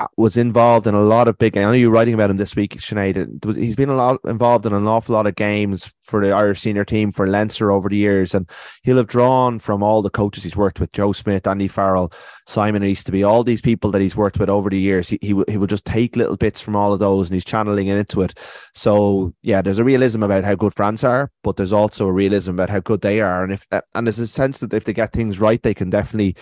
Uh, 0.00 0.06
was 0.16 0.36
involved 0.36 0.86
in 0.86 0.94
a 0.94 1.00
lot 1.00 1.28
of 1.28 1.38
big. 1.38 1.56
I 1.56 1.62
know 1.62 1.72
you're 1.72 1.90
writing 1.90 2.14
about 2.14 2.30
him 2.30 2.36
this 2.36 2.54
week, 2.56 2.76
Sinead. 2.76 3.56
He's 3.56 3.76
been 3.76 3.88
a 3.88 3.94
lot 3.94 4.20
involved 4.24 4.64
in 4.64 4.72
an 4.72 4.86
awful 4.86 5.14
lot 5.14 5.26
of 5.26 5.34
games 5.34 5.92
for 6.04 6.24
the 6.24 6.32
Irish 6.32 6.60
senior 6.60 6.84
team 6.84 7.12
for 7.12 7.26
Leinster 7.26 7.70
over 7.70 7.88
the 7.88 7.96
years, 7.96 8.34
and 8.34 8.48
he'll 8.82 8.96
have 8.96 9.08
drawn 9.08 9.58
from 9.58 9.82
all 9.82 10.00
the 10.00 10.10
coaches 10.10 10.44
he's 10.44 10.56
worked 10.56 10.80
with: 10.80 10.92
Joe 10.92 11.12
Schmidt, 11.12 11.46
Andy 11.46 11.68
Farrell, 11.68 12.12
Simon 12.46 12.82
Easterby, 12.82 13.24
all 13.24 13.44
these 13.44 13.60
people 13.60 13.90
that 13.90 14.00
he's 14.00 14.16
worked 14.16 14.38
with 14.38 14.48
over 14.48 14.70
the 14.70 14.78
years. 14.80 15.08
He 15.08 15.18
he 15.20 15.42
he 15.48 15.56
will 15.56 15.66
just 15.66 15.84
take 15.84 16.16
little 16.16 16.36
bits 16.36 16.60
from 16.60 16.76
all 16.76 16.92
of 16.92 17.00
those, 17.00 17.28
and 17.28 17.34
he's 17.34 17.44
channeling 17.44 17.88
it 17.88 17.98
into 17.98 18.22
it. 18.22 18.38
So 18.74 19.32
yeah, 19.42 19.62
there's 19.62 19.80
a 19.80 19.84
realism 19.84 20.22
about 20.22 20.44
how 20.44 20.54
good 20.54 20.74
France 20.74 21.04
are, 21.04 21.30
but 21.42 21.56
there's 21.56 21.72
also 21.72 22.06
a 22.06 22.12
realism 22.12 22.52
about 22.52 22.70
how 22.70 22.80
good 22.80 23.00
they 23.00 23.20
are, 23.20 23.44
and 23.44 23.52
if 23.52 23.66
and 23.70 24.06
there's 24.06 24.18
a 24.18 24.26
sense 24.26 24.58
that 24.60 24.74
if 24.74 24.84
they 24.84 24.92
get 24.92 25.12
things 25.12 25.40
right, 25.40 25.62
they 25.62 25.74
can 25.74 25.90
definitely 25.90 26.36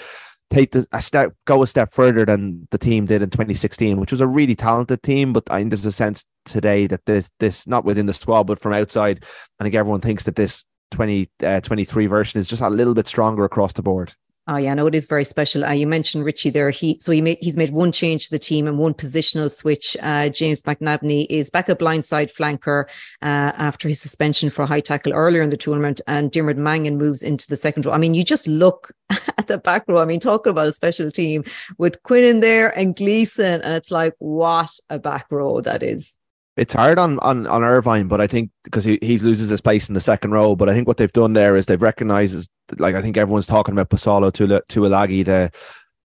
take 0.50 0.72
the, 0.72 0.86
a 0.92 1.02
step, 1.02 1.32
go 1.44 1.62
a 1.62 1.66
step 1.66 1.92
further 1.92 2.24
than 2.24 2.68
the 2.70 2.78
team 2.78 3.06
did 3.06 3.22
in 3.22 3.30
2016, 3.30 3.98
which 3.98 4.12
was 4.12 4.20
a 4.20 4.26
really 4.26 4.54
talented 4.54 5.02
team. 5.02 5.32
But 5.32 5.44
I 5.50 5.58
think 5.58 5.70
there's 5.70 5.86
a 5.86 5.92
sense 5.92 6.24
today 6.44 6.86
that 6.86 7.04
this, 7.06 7.30
this 7.40 7.66
not 7.66 7.84
within 7.84 8.06
the 8.06 8.12
squad, 8.12 8.44
but 8.44 8.60
from 8.60 8.72
outside, 8.72 9.24
I 9.58 9.64
think 9.64 9.74
everyone 9.74 10.00
thinks 10.00 10.24
that 10.24 10.36
this 10.36 10.64
2023 10.92 12.06
uh, 12.06 12.08
version 12.08 12.40
is 12.40 12.48
just 12.48 12.62
a 12.62 12.70
little 12.70 12.94
bit 12.94 13.08
stronger 13.08 13.44
across 13.44 13.72
the 13.72 13.82
board. 13.82 14.14
Oh 14.48 14.56
yeah, 14.56 14.74
no, 14.74 14.86
it 14.86 14.94
is 14.94 15.08
very 15.08 15.24
special. 15.24 15.64
Uh, 15.64 15.72
you 15.72 15.88
mentioned 15.88 16.24
Richie 16.24 16.50
there. 16.50 16.70
He 16.70 16.98
so 17.00 17.10
he 17.10 17.20
made 17.20 17.38
he's 17.40 17.56
made 17.56 17.70
one 17.70 17.90
change 17.90 18.26
to 18.26 18.30
the 18.30 18.38
team 18.38 18.68
and 18.68 18.78
one 18.78 18.94
positional 18.94 19.50
switch. 19.50 19.96
Uh, 20.00 20.28
James 20.28 20.62
McNabney 20.62 21.26
is 21.28 21.50
back 21.50 21.68
at 21.68 21.80
blindside 21.80 22.32
flanker 22.32 22.84
uh, 23.22 23.52
after 23.56 23.88
his 23.88 24.00
suspension 24.00 24.48
for 24.48 24.62
a 24.62 24.66
high 24.66 24.80
tackle 24.80 25.12
earlier 25.12 25.42
in 25.42 25.50
the 25.50 25.56
tournament, 25.56 26.00
and 26.06 26.30
Diarmuid 26.30 26.58
Mangan 26.58 26.96
moves 26.96 27.24
into 27.24 27.48
the 27.48 27.56
second 27.56 27.86
row. 27.86 27.92
I 27.92 27.98
mean, 27.98 28.14
you 28.14 28.22
just 28.22 28.46
look 28.46 28.92
at 29.10 29.48
the 29.48 29.58
back 29.58 29.84
row. 29.88 30.00
I 30.00 30.04
mean, 30.04 30.20
talking 30.20 30.52
about 30.52 30.68
a 30.68 30.72
special 30.72 31.10
team 31.10 31.42
with 31.76 32.00
Quinn 32.04 32.22
in 32.22 32.38
there 32.38 32.68
and 32.78 32.94
Gleeson, 32.94 33.62
and 33.62 33.74
it's 33.74 33.90
like 33.90 34.14
what 34.18 34.70
a 34.88 35.00
back 35.00 35.26
row 35.30 35.60
that 35.60 35.82
is 35.82 36.14
it's 36.56 36.72
hard 36.72 36.98
on 36.98 37.18
on 37.20 37.46
on 37.46 37.62
Irvine, 37.62 38.08
but 38.08 38.20
I 38.20 38.26
think 38.26 38.50
because 38.64 38.84
he, 38.84 38.98
he 39.02 39.18
loses 39.18 39.50
his 39.50 39.60
place 39.60 39.88
in 39.88 39.94
the 39.94 40.00
second 40.00 40.30
row. 40.30 40.56
But 40.56 40.68
I 40.68 40.74
think 40.74 40.88
what 40.88 40.96
they've 40.96 41.12
done 41.12 41.34
there 41.34 41.54
is 41.54 41.66
they've 41.66 41.80
recognized, 41.80 42.48
like 42.78 42.94
I 42.94 43.02
think 43.02 43.16
everyone's 43.16 43.46
talking 43.46 43.72
about 43.72 43.90
Posolo 43.90 44.32
Tuilagi, 44.32 45.24
the 45.24 45.50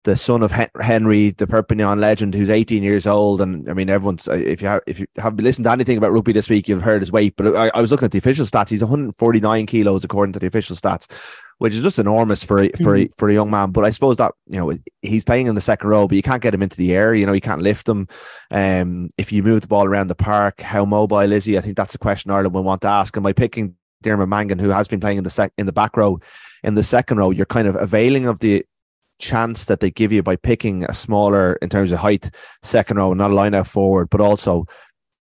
the 0.08 0.16
son 0.16 0.42
of 0.42 0.54
Henry, 0.80 1.32
the 1.32 1.46
Perpignan 1.46 2.00
legend, 2.00 2.34
who's 2.34 2.50
18 2.50 2.82
years 2.82 3.06
old. 3.06 3.42
And 3.42 3.70
I 3.70 3.74
mean, 3.74 3.90
everyone's 3.90 4.26
uh, 4.30 4.36
if 4.36 4.62
you 4.62 4.70
have 4.70 4.82
if 4.88 5.02
you 5.02 5.08
have 5.18 5.36
listened 5.36 5.66
to 5.66 5.72
anything 5.72 5.98
about 5.98 6.14
rugby 6.14 6.32
this 6.32 6.50
week, 6.50 6.70
you've 6.70 6.82
heard 6.82 7.02
his 7.02 7.12
weight. 7.12 7.34
But 7.36 7.54
I, 7.56 7.70
I 7.76 7.82
was 7.82 7.92
looking 7.92 8.06
at 8.06 8.12
the 8.12 8.18
official 8.18 8.46
stats; 8.46 8.70
he's 8.70 8.82
149 8.82 9.66
kilos 9.66 10.06
according 10.06 10.32
to 10.34 10.40
the 10.40 10.48
official 10.48 10.78
stats, 10.78 11.12
which 11.60 11.74
is 11.74 11.82
just 11.82 12.00
enormous 12.00 12.44
for 12.44 12.64
a, 12.64 12.70
for 12.84 12.96
a, 12.96 13.06
mm-hmm. 13.06 13.14
for 13.18 13.30
a 13.30 13.34
young 13.34 13.50
man. 13.50 13.72
But 13.72 13.86
I 13.86 13.90
suppose 13.90 14.18
that 14.18 14.34
you 14.48 14.60
know 14.60 14.74
he's 15.02 15.26
playing 15.26 15.48
in 15.48 15.56
the 15.56 15.62
second 15.62 15.90
row, 15.90 16.08
but 16.08 16.16
you 16.16 16.22
can't 16.22 16.42
get 16.42 16.54
him 16.54 16.64
into 16.64 16.78
the 16.78 16.94
air. 16.94 17.14
You 17.14 17.26
know, 17.26 17.34
you 17.34 17.42
can't 17.42 17.62
lift 17.62 17.88
him. 17.88 18.08
Um, 18.52 19.10
if 19.18 19.32
you 19.32 19.44
move 19.44 19.62
the 19.62 19.68
ball 19.68 19.86
around 19.86 20.08
the 20.08 20.16
park, 20.16 20.62
how 20.62 20.86
mobile 20.86 21.32
is 21.32 21.46
he? 21.46 21.58
I 21.58 21.62
think 21.62 21.78
that's 21.78 21.96
a 21.96 22.00
question 22.00 22.32
Ireland 22.32 22.54
will 22.54 22.64
want 22.64 22.82
to 22.82 22.88
ask. 22.88 23.16
And 23.16 23.24
by 23.24 23.34
picking 23.34 23.76
Diarmuid 24.02 24.30
Mangan, 24.30 24.60
who 24.60 24.70
has 24.70 24.88
been 24.88 25.00
playing 25.00 25.18
in 25.18 25.24
the 25.24 25.30
sec 25.30 25.52
in 25.58 25.66
the 25.66 25.72
back 25.72 25.98
row, 25.98 26.20
in 26.64 26.76
the 26.76 26.84
second 26.84 27.18
row, 27.18 27.32
you're 27.32 27.46
kind 27.46 27.68
of 27.68 27.76
availing 27.76 28.28
of 28.28 28.40
the 28.40 28.66
chance 29.20 29.66
that 29.66 29.80
they 29.80 29.90
give 29.90 30.12
you 30.12 30.22
by 30.22 30.36
picking 30.36 30.84
a 30.84 30.94
smaller 30.94 31.54
in 31.56 31.70
terms 31.70 31.92
of 31.92 32.00
height 32.00 32.30
second 32.62 32.98
row, 32.98 33.14
not 33.14 33.32
a 33.32 33.34
line 33.34 33.54
out 33.54 33.68
forward, 33.68 34.10
but 34.10 34.22
also 34.22 34.66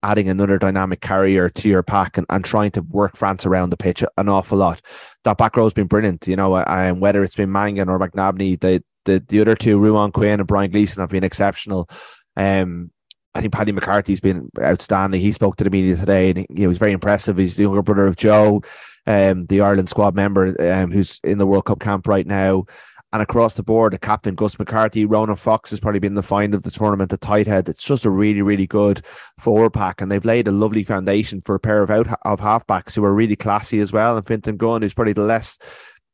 adding 0.07 0.29
another 0.29 0.57
dynamic 0.57 1.01
carrier 1.01 1.49
to 1.49 1.67
your 1.67 1.83
pack 1.83 2.17
and, 2.17 2.25
and 2.29 2.45
trying 2.45 2.71
to 2.71 2.81
work 2.81 3.17
France 3.17 3.45
around 3.45 3.69
the 3.69 3.77
pitch 3.77 4.03
an 4.17 4.29
awful 4.29 4.57
lot. 4.57 4.81
That 5.25 5.37
back 5.37 5.57
row's 5.57 5.73
been 5.73 5.87
brilliant, 5.87 6.27
you 6.27 6.37
know, 6.37 6.55
and 6.55 7.01
whether 7.01 7.23
it's 7.23 7.35
been 7.35 7.51
Mangan 7.51 7.89
or 7.89 7.99
McNabney, 7.99 8.59
the 8.59 8.83
the, 9.05 9.23
the 9.27 9.39
other 9.39 9.55
two, 9.55 9.79
Ruadhán 9.79 10.11
Quinn 10.11 10.39
and 10.39 10.47
Brian 10.47 10.69
Gleeson, 10.69 11.01
have 11.01 11.09
been 11.09 11.23
exceptional. 11.23 11.89
Um, 12.35 12.91
I 13.33 13.41
think 13.41 13.53
Paddy 13.53 13.71
McCarthy's 13.71 14.19
been 14.19 14.49
outstanding. 14.59 15.21
He 15.21 15.31
spoke 15.31 15.55
to 15.57 15.63
the 15.63 15.69
media 15.69 15.95
today 15.95 16.29
and 16.29 16.39
he, 16.39 16.47
he 16.55 16.67
was 16.67 16.77
very 16.77 16.91
impressive. 16.91 17.37
He's 17.37 17.55
the 17.55 17.63
younger 17.63 17.81
brother 17.81 18.07
of 18.07 18.17
Joe, 18.17 18.63
um, 19.05 19.45
the 19.45 19.61
Ireland 19.61 19.89
squad 19.89 20.15
member 20.15 20.55
um, 20.71 20.91
who's 20.91 21.19
in 21.23 21.37
the 21.37 21.45
World 21.47 21.65
Cup 21.65 21.79
camp 21.79 22.07
right 22.07 22.27
now. 22.27 22.65
And 23.13 23.21
across 23.21 23.53
the 23.53 23.63
board, 23.63 23.93
the 23.93 23.97
captain 23.97 24.35
Gus 24.35 24.59
McCarthy, 24.59 25.05
Ronan 25.05 25.37
Foxe 25.37 25.69
has 25.69 25.79
probably 25.79 26.01
been 26.01 26.15
the 26.15 26.21
find 26.21 26.53
of 26.53 26.63
the 26.63 26.71
tournament, 26.71 27.09
the 27.09 27.17
tight 27.17 27.47
head. 27.47 27.69
It's 27.69 27.83
just 27.83 28.03
a 28.03 28.09
really, 28.09 28.41
really 28.41 28.67
good 28.67 29.05
forward 29.39 29.71
pack, 29.71 30.01
and 30.01 30.11
they've 30.11 30.25
laid 30.25 30.47
a 30.47 30.51
lovely 30.51 30.83
foundation 30.83 31.39
for 31.39 31.55
a 31.55 31.59
pair 31.59 31.81
of 31.81 31.89
out 31.89 32.07
of 32.23 32.41
halfbacks 32.41 32.95
who 32.95 33.05
are 33.05 33.13
really 33.13 33.37
classy 33.37 33.79
as 33.79 33.93
well. 33.93 34.17
And 34.17 34.27
Fintan 34.27 34.57
Gunn, 34.57 34.81
who's 34.81 34.93
probably 34.93 35.13
the 35.13 35.21
less 35.21 35.57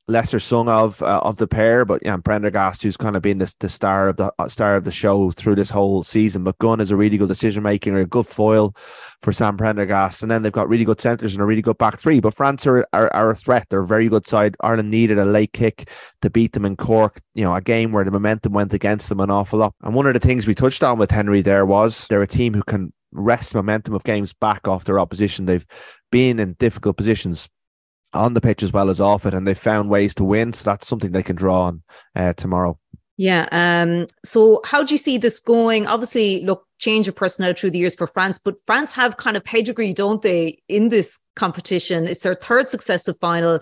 lesser 0.08 0.40
sung 0.40 0.68
of 0.68 1.02
uh, 1.02 1.22
of 1.24 1.38
the 1.38 1.48
pair, 1.48 1.86
but 1.86 2.02
yeah, 2.04 2.18
Prendergast, 2.18 2.84
who's 2.84 2.98
kind 2.98 3.16
of 3.16 3.22
been 3.22 3.38
the, 3.38 3.54
the 3.60 3.70
star 3.70 4.10
of 4.10 4.18
the 4.18 4.34
uh, 4.38 4.50
star 4.50 4.76
of 4.76 4.84
the 4.84 4.92
show 4.92 5.32
through 5.32 5.56
this 5.56 5.70
whole 5.70 6.04
season. 6.04 6.44
But 6.44 6.58
Gunn 6.58 6.82
is 6.82 6.92
a 6.92 6.96
really 6.96 7.18
good 7.18 7.30
decision 7.30 7.64
maker, 7.64 7.98
a 7.98 8.06
good 8.06 8.28
foil 8.28 8.76
for 9.22 9.32
Sam 9.32 9.58
Prendergast, 9.58 10.22
and 10.22 10.30
then 10.30 10.44
they've 10.44 10.52
got 10.52 10.68
really 10.68 10.86
good 10.86 11.00
centres 11.00 11.34
and 11.34 11.42
a 11.42 11.46
really 11.46 11.62
good 11.62 11.78
back 11.78 11.98
three. 11.98 12.20
But 12.20 12.34
France 12.34 12.68
are, 12.68 12.86
are, 12.94 13.14
are 13.14 13.32
a 13.32 13.36
threat; 13.36 13.68
they're 13.70 13.82
a 13.82 13.88
very 13.88 14.10
good 14.10 14.28
side. 14.28 14.56
Ireland 14.62 14.92
needed 14.92 15.18
a 15.18 15.26
late 15.26 15.54
kick 15.54 15.90
to 16.22 16.30
beat 16.30 16.54
them 16.54 16.66
in 16.66 16.76
Cork. 16.76 17.22
You 17.34 17.46
know, 17.46 17.56
a 17.56 17.62
game 17.62 17.92
where 17.92 18.04
the 18.04 18.12
momentum 18.12 18.54
went 18.54 18.74
against 18.74 19.10
them 19.10 19.20
an 19.22 19.32
awful 19.32 19.60
lot. 19.60 19.74
And 19.82 19.96
one 19.96 20.08
of 20.08 20.14
the 20.14 20.20
things 20.20 20.46
we 20.46 20.56
touched 20.56 20.84
on 20.84 20.98
with 20.98 21.12
Henry 21.12 21.42
there 21.42 21.66
was 21.66 22.08
they're 22.08 22.22
a 22.22 22.28
team 22.28 22.54
who 22.54 22.64
can 22.64 22.92
wrest 23.14 23.56
momentum 23.56 23.94
of 23.94 24.04
games 24.04 24.34
back 24.34 24.68
off 24.68 24.86
their 24.86 25.00
opposition. 25.00 25.46
They've 25.46 25.66
been 26.12 26.40
in 26.40 26.54
difficult 26.54 26.98
positions 26.98 27.50
on 28.14 28.34
the 28.34 28.42
pitch 28.42 28.64
as 28.64 28.74
well 28.74 28.90
as 28.90 29.02
off 29.02 29.26
it, 29.26 29.34
and 29.34 29.48
they've 29.48 29.58
found 29.58 29.90
ways 29.90 30.16
to 30.16 30.24
win. 30.24 30.54
So 30.54 30.64
that's 30.64 30.88
something 30.88 31.12
they 31.12 31.24
can 31.24 31.36
draw 31.36 31.64
on 31.64 31.84
uh, 32.16 32.34
tomorrow. 32.34 32.78
Yeah. 33.18 33.48
Um, 33.52 34.08
so 34.26 34.62
how 34.66 34.84
do 34.84 34.94
you 34.94 34.98
see 34.98 35.18
this 35.18 35.40
going? 35.40 35.86
Obviously, 35.86 36.44
look, 36.44 36.68
change 36.80 37.08
of 37.08 37.16
personnel 37.16 37.54
through 37.54 37.72
the 37.72 37.78
years 37.78 37.96
for 37.96 38.08
France, 38.08 38.40
but 38.44 38.56
France 38.66 38.94
have 38.94 39.18
kind 39.18 39.38
of 39.38 39.44
pedigree, 39.44 39.94
don't 39.94 40.22
they, 40.22 40.62
in 40.68 40.90
this 40.90 41.20
competition? 41.36 42.08
It's 42.08 42.22
their 42.22 42.36
third 42.36 42.70
successive 42.70 43.18
final. 43.20 43.60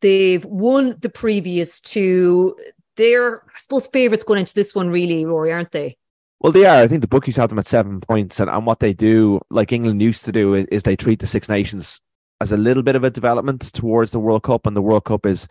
They've 0.00 0.44
won 0.44 0.96
the 1.00 1.08
previous 1.08 1.80
two. 1.80 2.56
They're, 2.96 3.42
I 3.42 3.58
suppose, 3.58 3.86
favourites 3.86 4.24
going 4.24 4.40
into 4.40 4.54
this 4.54 4.74
one, 4.74 4.90
really, 4.90 5.24
Rúaidhrí, 5.24 5.52
aren't 5.52 5.72
they? 5.72 5.96
Well, 6.40 6.52
they 6.52 6.64
are. 6.64 6.82
I 6.82 6.88
think 6.88 7.02
the 7.02 7.08
bookies 7.08 7.36
have 7.36 7.50
them 7.50 7.58
at 7.58 7.66
seven 7.66 8.00
points, 8.00 8.40
and, 8.40 8.50
and 8.50 8.66
what 8.66 8.80
they 8.80 8.92
do, 8.92 9.40
like 9.50 9.72
England 9.72 10.02
used 10.02 10.24
to 10.24 10.32
do, 10.32 10.54
is, 10.54 10.66
is 10.66 10.82
they 10.82 10.96
treat 10.96 11.20
the 11.20 11.26
Six 11.26 11.48
Nations 11.48 12.00
as 12.40 12.52
a 12.52 12.56
little 12.56 12.82
bit 12.82 12.96
of 12.96 13.04
a 13.04 13.10
development 13.10 13.72
towards 13.72 14.12
the 14.12 14.20
World 14.20 14.42
Cup, 14.42 14.66
and 14.66 14.76
the 14.76 14.82
World 14.82 15.04
Cup 15.04 15.26
is 15.26 15.46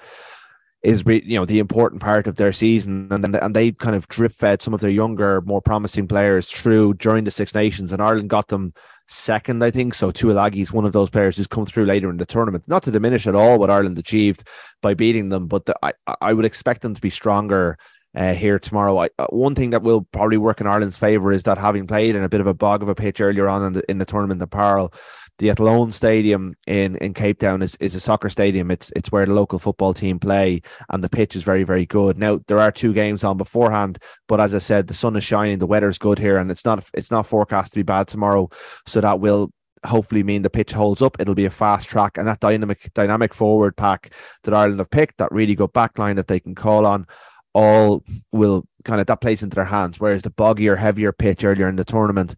is 0.81 1.03
you 1.05 1.37
know 1.37 1.45
the 1.45 1.59
important 1.59 2.01
part 2.01 2.25
of 2.25 2.37
their 2.37 2.53
season, 2.53 3.07
and 3.11 3.35
and 3.35 3.55
they 3.55 3.71
kind 3.71 3.95
of 3.95 4.07
drip 4.07 4.31
fed 4.31 4.61
some 4.61 4.73
of 4.73 4.79
their 4.79 4.89
younger, 4.89 5.41
more 5.41 5.61
promising 5.61 6.07
players 6.07 6.49
through 6.49 6.95
during 6.95 7.23
the 7.23 7.31
Six 7.31 7.53
Nations, 7.53 7.91
and 7.91 8.01
Ireland 8.01 8.29
got 8.29 8.47
them 8.47 8.73
second, 9.07 9.63
I 9.63 9.71
think. 9.71 9.93
So 9.93 10.11
Tuilagi 10.11 10.61
is 10.61 10.71
one 10.71 10.85
of 10.85 10.93
those 10.93 11.09
players 11.09 11.37
who's 11.37 11.47
come 11.47 11.65
through 11.65 11.85
later 11.85 12.09
in 12.09 12.17
the 12.17 12.25
tournament. 12.25 12.63
Not 12.67 12.83
to 12.83 12.91
diminish 12.91 13.27
at 13.27 13.35
all 13.35 13.59
what 13.59 13.69
Ireland 13.69 13.97
achieved 13.99 14.47
by 14.81 14.93
beating 14.93 15.29
them, 15.29 15.47
but 15.47 15.65
the, 15.65 15.75
I 15.83 15.93
I 16.21 16.33
would 16.33 16.45
expect 16.45 16.81
them 16.81 16.95
to 16.95 17.01
be 17.01 17.09
stronger. 17.09 17.77
Uh, 18.15 18.33
here 18.33 18.57
tomorrow. 18.57 18.97
I, 18.97 19.09
uh, 19.19 19.27
one 19.27 19.53
thing 19.53 19.69
that 19.69 19.83
will 19.83 20.01
probably 20.01 20.37
work 20.37 20.59
in 20.59 20.65
Ireland's 20.65 20.97
favour 20.97 21.31
is 21.31 21.43
that 21.43 21.59
having 21.59 21.85
played 21.85 22.15
in 22.15 22.23
a 22.23 22.27
bit 22.27 22.41
of 22.41 22.47
a 22.47 22.55
bog 22.55 22.81
of 22.81 22.89
a 22.89 22.95
pitch 22.95 23.21
earlier 23.21 23.47
on 23.47 23.63
in 23.63 23.73
the, 23.73 23.83
in 23.91 23.99
the 23.99 24.05
tournament 24.05 24.41
in 24.41 24.47
Paarl, 24.47 24.91
the 25.39 25.49
Athlone 25.49 25.91
Stadium 25.91 26.53
in, 26.67 26.97
in 26.97 27.13
Cape 27.13 27.39
Town 27.39 27.61
is, 27.61 27.75
is 27.79 27.95
a 27.95 27.99
soccer 27.99 28.29
stadium. 28.29 28.69
It's 28.69 28.91
it's 28.95 29.11
where 29.11 29.25
the 29.25 29.33
local 29.33 29.57
football 29.57 29.93
team 29.93 30.19
play, 30.19 30.61
and 30.89 31.03
the 31.03 31.09
pitch 31.09 31.35
is 31.35 31.43
very 31.43 31.63
very 31.63 31.85
good. 31.85 32.17
Now 32.17 32.39
there 32.47 32.59
are 32.59 32.71
two 32.71 32.93
games 32.93 33.23
on 33.23 33.37
beforehand, 33.37 33.99
but 34.27 34.39
as 34.39 34.53
I 34.53 34.59
said, 34.59 34.87
the 34.87 34.93
sun 34.93 35.15
is 35.15 35.23
shining, 35.23 35.57
the 35.57 35.65
weather's 35.65 35.97
good 35.97 36.19
here, 36.19 36.37
and 36.37 36.51
it's 36.51 36.65
not 36.65 36.85
it's 36.93 37.11
not 37.11 37.25
forecast 37.25 37.73
to 37.73 37.79
be 37.79 37.83
bad 37.83 38.07
tomorrow. 38.07 38.49
So 38.85 39.01
that 39.01 39.19
will 39.19 39.51
hopefully 39.85 40.23
mean 40.23 40.41
the 40.41 40.49
pitch 40.49 40.73
holds 40.73 41.01
up. 41.01 41.15
It'll 41.19 41.35
be 41.35 41.45
a 41.45 41.49
fast 41.49 41.87
track, 41.87 42.17
and 42.17 42.27
that 42.27 42.41
dynamic 42.41 42.91
dynamic 42.93 43.33
forward 43.33 43.77
pack 43.77 44.13
that 44.43 44.53
Ireland 44.53 44.79
have 44.79 44.91
picked, 44.91 45.17
that 45.17 45.31
really 45.31 45.55
good 45.55 45.73
back 45.73 45.97
line 45.97 46.17
that 46.17 46.27
they 46.27 46.41
can 46.41 46.53
call 46.53 46.85
on, 46.85 47.07
all 47.53 48.03
will 48.33 48.65
kind 48.83 48.99
of 48.99 49.07
that 49.07 49.21
plays 49.21 49.41
into 49.41 49.55
their 49.55 49.63
hands. 49.63 49.99
Whereas 49.99 50.23
the 50.23 50.31
boggier, 50.31 50.77
heavier 50.77 51.13
pitch 51.13 51.45
earlier 51.45 51.69
in 51.69 51.77
the 51.77 51.85
tournament 51.85 52.35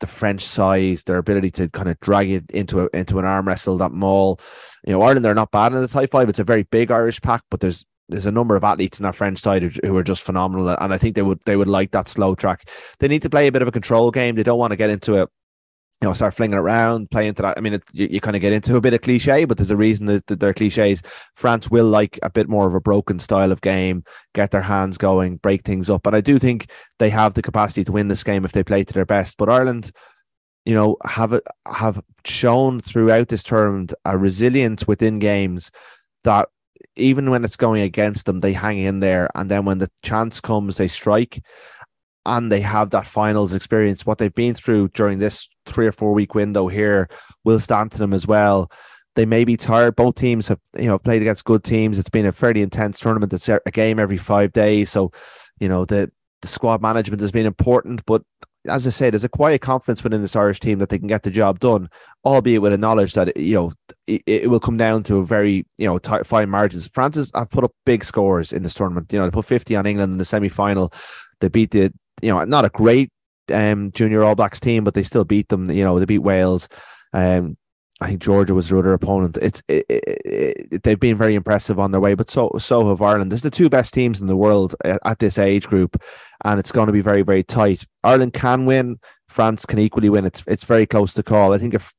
the 0.00 0.06
French 0.06 0.44
size, 0.44 1.04
their 1.04 1.18
ability 1.18 1.50
to 1.52 1.68
kind 1.70 1.88
of 1.88 1.98
drag 2.00 2.30
it 2.30 2.50
into 2.50 2.82
a, 2.82 2.88
into 2.96 3.18
an 3.18 3.24
arm 3.24 3.46
wrestle, 3.46 3.78
that 3.78 3.92
maul. 3.92 4.40
You 4.86 4.92
know, 4.92 5.02
Ireland 5.02 5.24
they're 5.24 5.34
not 5.34 5.50
bad 5.50 5.72
in 5.72 5.80
the 5.80 5.88
tight 5.88 6.10
five. 6.10 6.28
It's 6.28 6.38
a 6.38 6.44
very 6.44 6.64
big 6.64 6.90
Irish 6.90 7.20
pack, 7.20 7.42
but 7.50 7.60
there's 7.60 7.84
there's 8.08 8.26
a 8.26 8.32
number 8.32 8.54
of 8.54 8.64
athletes 8.64 8.98
in 9.00 9.04
that 9.04 9.14
French 9.14 9.38
side 9.38 9.62
who, 9.62 9.70
who, 9.82 9.96
are 9.96 10.02
just 10.02 10.22
phenomenal, 10.22 10.68
and 10.68 10.92
I 10.92 10.98
think 10.98 11.14
they 11.14 11.22
would 11.22 11.40
they 11.46 11.56
would 11.56 11.68
like 11.68 11.92
that 11.92 12.08
slow 12.08 12.34
track. 12.34 12.68
They 12.98 13.08
need 13.08 13.22
to 13.22 13.30
play 13.30 13.46
a 13.46 13.52
bit 13.52 13.62
of 13.62 13.68
a 13.68 13.72
control 13.72 14.10
game. 14.10 14.34
They 14.34 14.42
don't 14.42 14.58
want 14.58 14.72
to 14.72 14.76
get 14.76 14.90
into 14.90 15.14
it 15.16 15.28
you 16.02 16.08
know, 16.08 16.12
start 16.12 16.34
flinging 16.34 16.58
around, 16.58 17.10
play 17.10 17.26
into 17.26 17.42
that. 17.42 17.56
I 17.56 17.60
mean, 17.60 17.74
it, 17.74 17.82
you, 17.92 18.08
you 18.10 18.20
kind 18.20 18.36
of 18.36 18.42
get 18.42 18.52
into 18.52 18.76
a 18.76 18.80
bit 18.80 18.92
of 18.92 19.00
cliche, 19.00 19.44
but 19.44 19.56
there's 19.56 19.70
a 19.70 19.76
reason 19.76 20.06
that, 20.06 20.26
that 20.26 20.40
they're 20.40 20.52
cliches. 20.52 21.02
France 21.34 21.70
will 21.70 21.86
like 21.86 22.18
a 22.22 22.30
bit 22.30 22.48
more 22.48 22.66
of 22.66 22.74
a 22.74 22.80
broken 22.80 23.18
style 23.18 23.52
of 23.52 23.62
game, 23.62 24.04
get 24.34 24.50
their 24.50 24.62
hands 24.62 24.98
going, 24.98 25.36
break 25.36 25.64
things 25.64 25.88
up. 25.88 26.06
And 26.06 26.14
I 26.14 26.20
do 26.20 26.38
think 26.38 26.70
they 26.98 27.10
have 27.10 27.34
the 27.34 27.42
capacity 27.42 27.84
to 27.84 27.92
win 27.92 28.08
this 28.08 28.24
game 28.24 28.44
if 28.44 28.52
they 28.52 28.62
play 28.62 28.84
to 28.84 28.92
their 28.92 29.06
best. 29.06 29.36
But 29.38 29.48
Ireland, 29.48 29.92
you 30.66 30.74
know, 30.74 30.96
have 31.04 31.40
have 31.66 32.02
shown 32.26 32.80
throughout 32.80 33.28
this 33.28 33.42
tournament 33.42 33.94
a 34.04 34.18
resilience 34.18 34.86
within 34.86 35.18
games 35.18 35.70
that 36.24 36.48
even 36.96 37.30
when 37.30 37.44
it's 37.44 37.56
going 37.56 37.82
against 37.82 38.26
them, 38.26 38.40
they 38.40 38.52
hang 38.52 38.78
in 38.78 39.00
there. 39.00 39.30
And 39.34 39.50
then 39.50 39.64
when 39.64 39.78
the 39.78 39.90
chance 40.02 40.40
comes, 40.40 40.76
they 40.76 40.88
strike 40.88 41.42
and 42.26 42.50
they 42.50 42.60
have 42.60 42.90
that 42.90 43.06
finals 43.06 43.54
experience. 43.54 44.06
What 44.06 44.18
they've 44.18 44.34
been 44.34 44.54
through 44.54 44.88
during 44.88 45.18
this 45.18 45.48
three 45.66 45.86
or 45.86 45.92
four 45.92 46.12
week 46.12 46.34
window 46.34 46.68
here 46.68 47.08
will 47.44 47.60
stand 47.60 47.92
to 47.92 47.98
them 47.98 48.12
as 48.12 48.26
well. 48.26 48.70
They 49.16 49.26
may 49.26 49.44
be 49.44 49.56
tired. 49.56 49.96
Both 49.96 50.16
teams 50.16 50.48
have, 50.48 50.60
you 50.76 50.86
know, 50.86 50.98
played 50.98 51.22
against 51.22 51.44
good 51.44 51.62
teams. 51.62 51.98
It's 51.98 52.08
been 52.08 52.26
a 52.26 52.32
fairly 52.32 52.62
intense 52.62 52.98
tournament. 52.98 53.32
It's 53.32 53.48
a 53.48 53.60
game 53.72 54.00
every 54.00 54.16
five 54.16 54.52
days. 54.52 54.90
So, 54.90 55.12
you 55.60 55.68
know, 55.68 55.84
the, 55.84 56.10
the 56.42 56.48
squad 56.48 56.82
management 56.82 57.20
has 57.20 57.30
been 57.30 57.46
important. 57.46 58.04
But 58.06 58.22
as 58.66 58.86
I 58.86 58.90
say, 58.90 59.10
there's 59.10 59.22
a 59.22 59.28
quiet 59.28 59.60
confidence 59.60 60.02
within 60.02 60.20
this 60.20 60.34
Irish 60.34 60.58
team 60.58 60.80
that 60.80 60.88
they 60.88 60.98
can 60.98 61.06
get 61.06 61.22
the 61.22 61.30
job 61.30 61.60
done, 61.60 61.88
albeit 62.24 62.60
with 62.60 62.72
a 62.72 62.78
knowledge 62.78 63.14
that, 63.14 63.36
you 63.36 63.54
know, 63.54 63.72
it, 64.08 64.22
it 64.26 64.50
will 64.50 64.58
come 64.58 64.76
down 64.76 65.04
to 65.04 65.18
a 65.18 65.24
very, 65.24 65.64
you 65.78 65.86
know, 65.86 65.98
tight, 65.98 66.26
fine 66.26 66.50
margins. 66.50 66.88
France 66.88 67.30
have 67.34 67.50
put 67.50 67.62
up 67.62 67.72
big 67.86 68.02
scores 68.02 68.52
in 68.52 68.64
this 68.64 68.74
tournament. 68.74 69.12
You 69.12 69.20
know, 69.20 69.26
they 69.26 69.30
put 69.30 69.44
50 69.44 69.76
on 69.76 69.86
England 69.86 70.12
in 70.12 70.18
the 70.18 70.24
semi 70.24 70.48
final. 70.48 70.92
They 71.40 71.48
beat 71.48 71.70
the 71.70 71.92
you 72.22 72.30
know, 72.30 72.44
not 72.44 72.64
a 72.64 72.70
great 72.70 73.10
um, 73.52 73.92
junior 73.92 74.22
All 74.22 74.34
Blacks 74.34 74.60
team, 74.60 74.84
but 74.84 74.94
they 74.94 75.02
still 75.02 75.24
beat 75.24 75.48
them. 75.48 75.70
You 75.70 75.84
know, 75.84 75.98
they 75.98 76.04
beat 76.04 76.18
Wales. 76.18 76.68
Um, 77.12 77.56
I 78.00 78.08
think 78.08 78.22
Georgia 78.22 78.54
was 78.54 78.68
their 78.68 78.78
other 78.78 78.92
opponent. 78.92 79.38
It's 79.40 79.62
it, 79.68 79.86
it, 79.88 80.04
it, 80.24 80.82
they've 80.82 80.98
been 80.98 81.16
very 81.16 81.34
impressive 81.34 81.78
on 81.78 81.92
their 81.92 82.00
way, 82.00 82.14
but 82.14 82.28
so 82.28 82.50
so 82.58 82.88
have 82.88 83.00
Ireland. 83.00 83.30
This 83.30 83.38
is 83.38 83.44
the 83.44 83.50
two 83.50 83.70
best 83.70 83.94
teams 83.94 84.20
in 84.20 84.26
the 84.26 84.36
world 84.36 84.74
at, 84.84 84.98
at 85.04 85.18
this 85.20 85.38
age 85.38 85.68
group, 85.68 86.02
and 86.44 86.58
it's 86.58 86.72
going 86.72 86.88
to 86.88 86.92
be 86.92 87.00
very 87.00 87.22
very 87.22 87.42
tight. 87.42 87.84
Ireland 88.02 88.32
can 88.32 88.66
win. 88.66 88.98
France 89.28 89.64
can 89.64 89.78
equally 89.78 90.10
win. 90.10 90.24
It's 90.24 90.42
it's 90.46 90.64
very 90.64 90.86
close 90.86 91.14
to 91.14 91.22
call. 91.22 91.52
I 91.52 91.58
think 91.58 91.72
if 91.72 91.92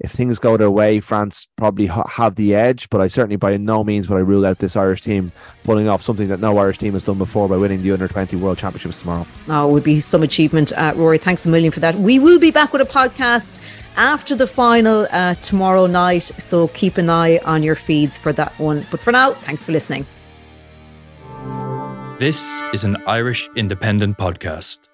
if 0.00 0.12
things 0.12 0.38
go 0.38 0.56
their 0.56 0.70
way, 0.70 0.98
France 0.98 1.46
probably 1.56 1.86
ha- 1.86 2.08
have 2.08 2.34
the 2.34 2.54
edge. 2.54 2.88
But 2.90 3.00
I 3.00 3.08
certainly 3.08 3.36
by 3.36 3.56
no 3.58 3.84
means 3.84 4.08
would 4.08 4.16
I 4.16 4.20
rule 4.20 4.46
out 4.46 4.58
this 4.58 4.76
Irish 4.76 5.02
team 5.02 5.30
pulling 5.62 5.88
off 5.88 6.02
something 6.02 6.28
that 6.28 6.40
no 6.40 6.56
Irish 6.58 6.78
team 6.78 6.94
has 6.94 7.04
done 7.04 7.18
before 7.18 7.48
by 7.48 7.56
winning 7.56 7.82
the 7.82 7.92
Under 7.92 8.08
20 8.08 8.36
World 8.36 8.58
Championships 8.58 8.98
tomorrow. 8.98 9.26
Oh, 9.48 9.68
it 9.68 9.72
would 9.72 9.84
be 9.84 10.00
some 10.00 10.22
achievement, 10.22 10.72
uh, 10.72 10.94
Rúaidhrí. 10.94 11.20
Thanks 11.20 11.44
a 11.44 11.48
million 11.50 11.70
for 11.70 11.80
that. 11.80 11.94
We 11.96 12.18
will 12.18 12.38
be 12.38 12.50
back 12.50 12.72
with 12.72 12.82
a 12.82 12.86
podcast 12.86 13.60
after 13.96 14.34
the 14.34 14.46
final 14.46 15.06
uh, 15.10 15.34
tomorrow 15.34 15.86
night. 15.86 16.22
So 16.22 16.68
keep 16.68 16.96
an 16.96 17.10
eye 17.10 17.38
on 17.44 17.62
your 17.62 17.76
feeds 17.76 18.16
for 18.16 18.32
that 18.32 18.58
one. 18.58 18.86
But 18.90 19.00
for 19.00 19.12
now, 19.12 19.34
thanks 19.34 19.64
for 19.66 19.72
listening. 19.72 20.06
This 22.18 22.62
is 22.74 22.84
an 22.84 22.96
Irish 23.06 23.48
Independent 23.56 24.18
podcast. 24.18 24.89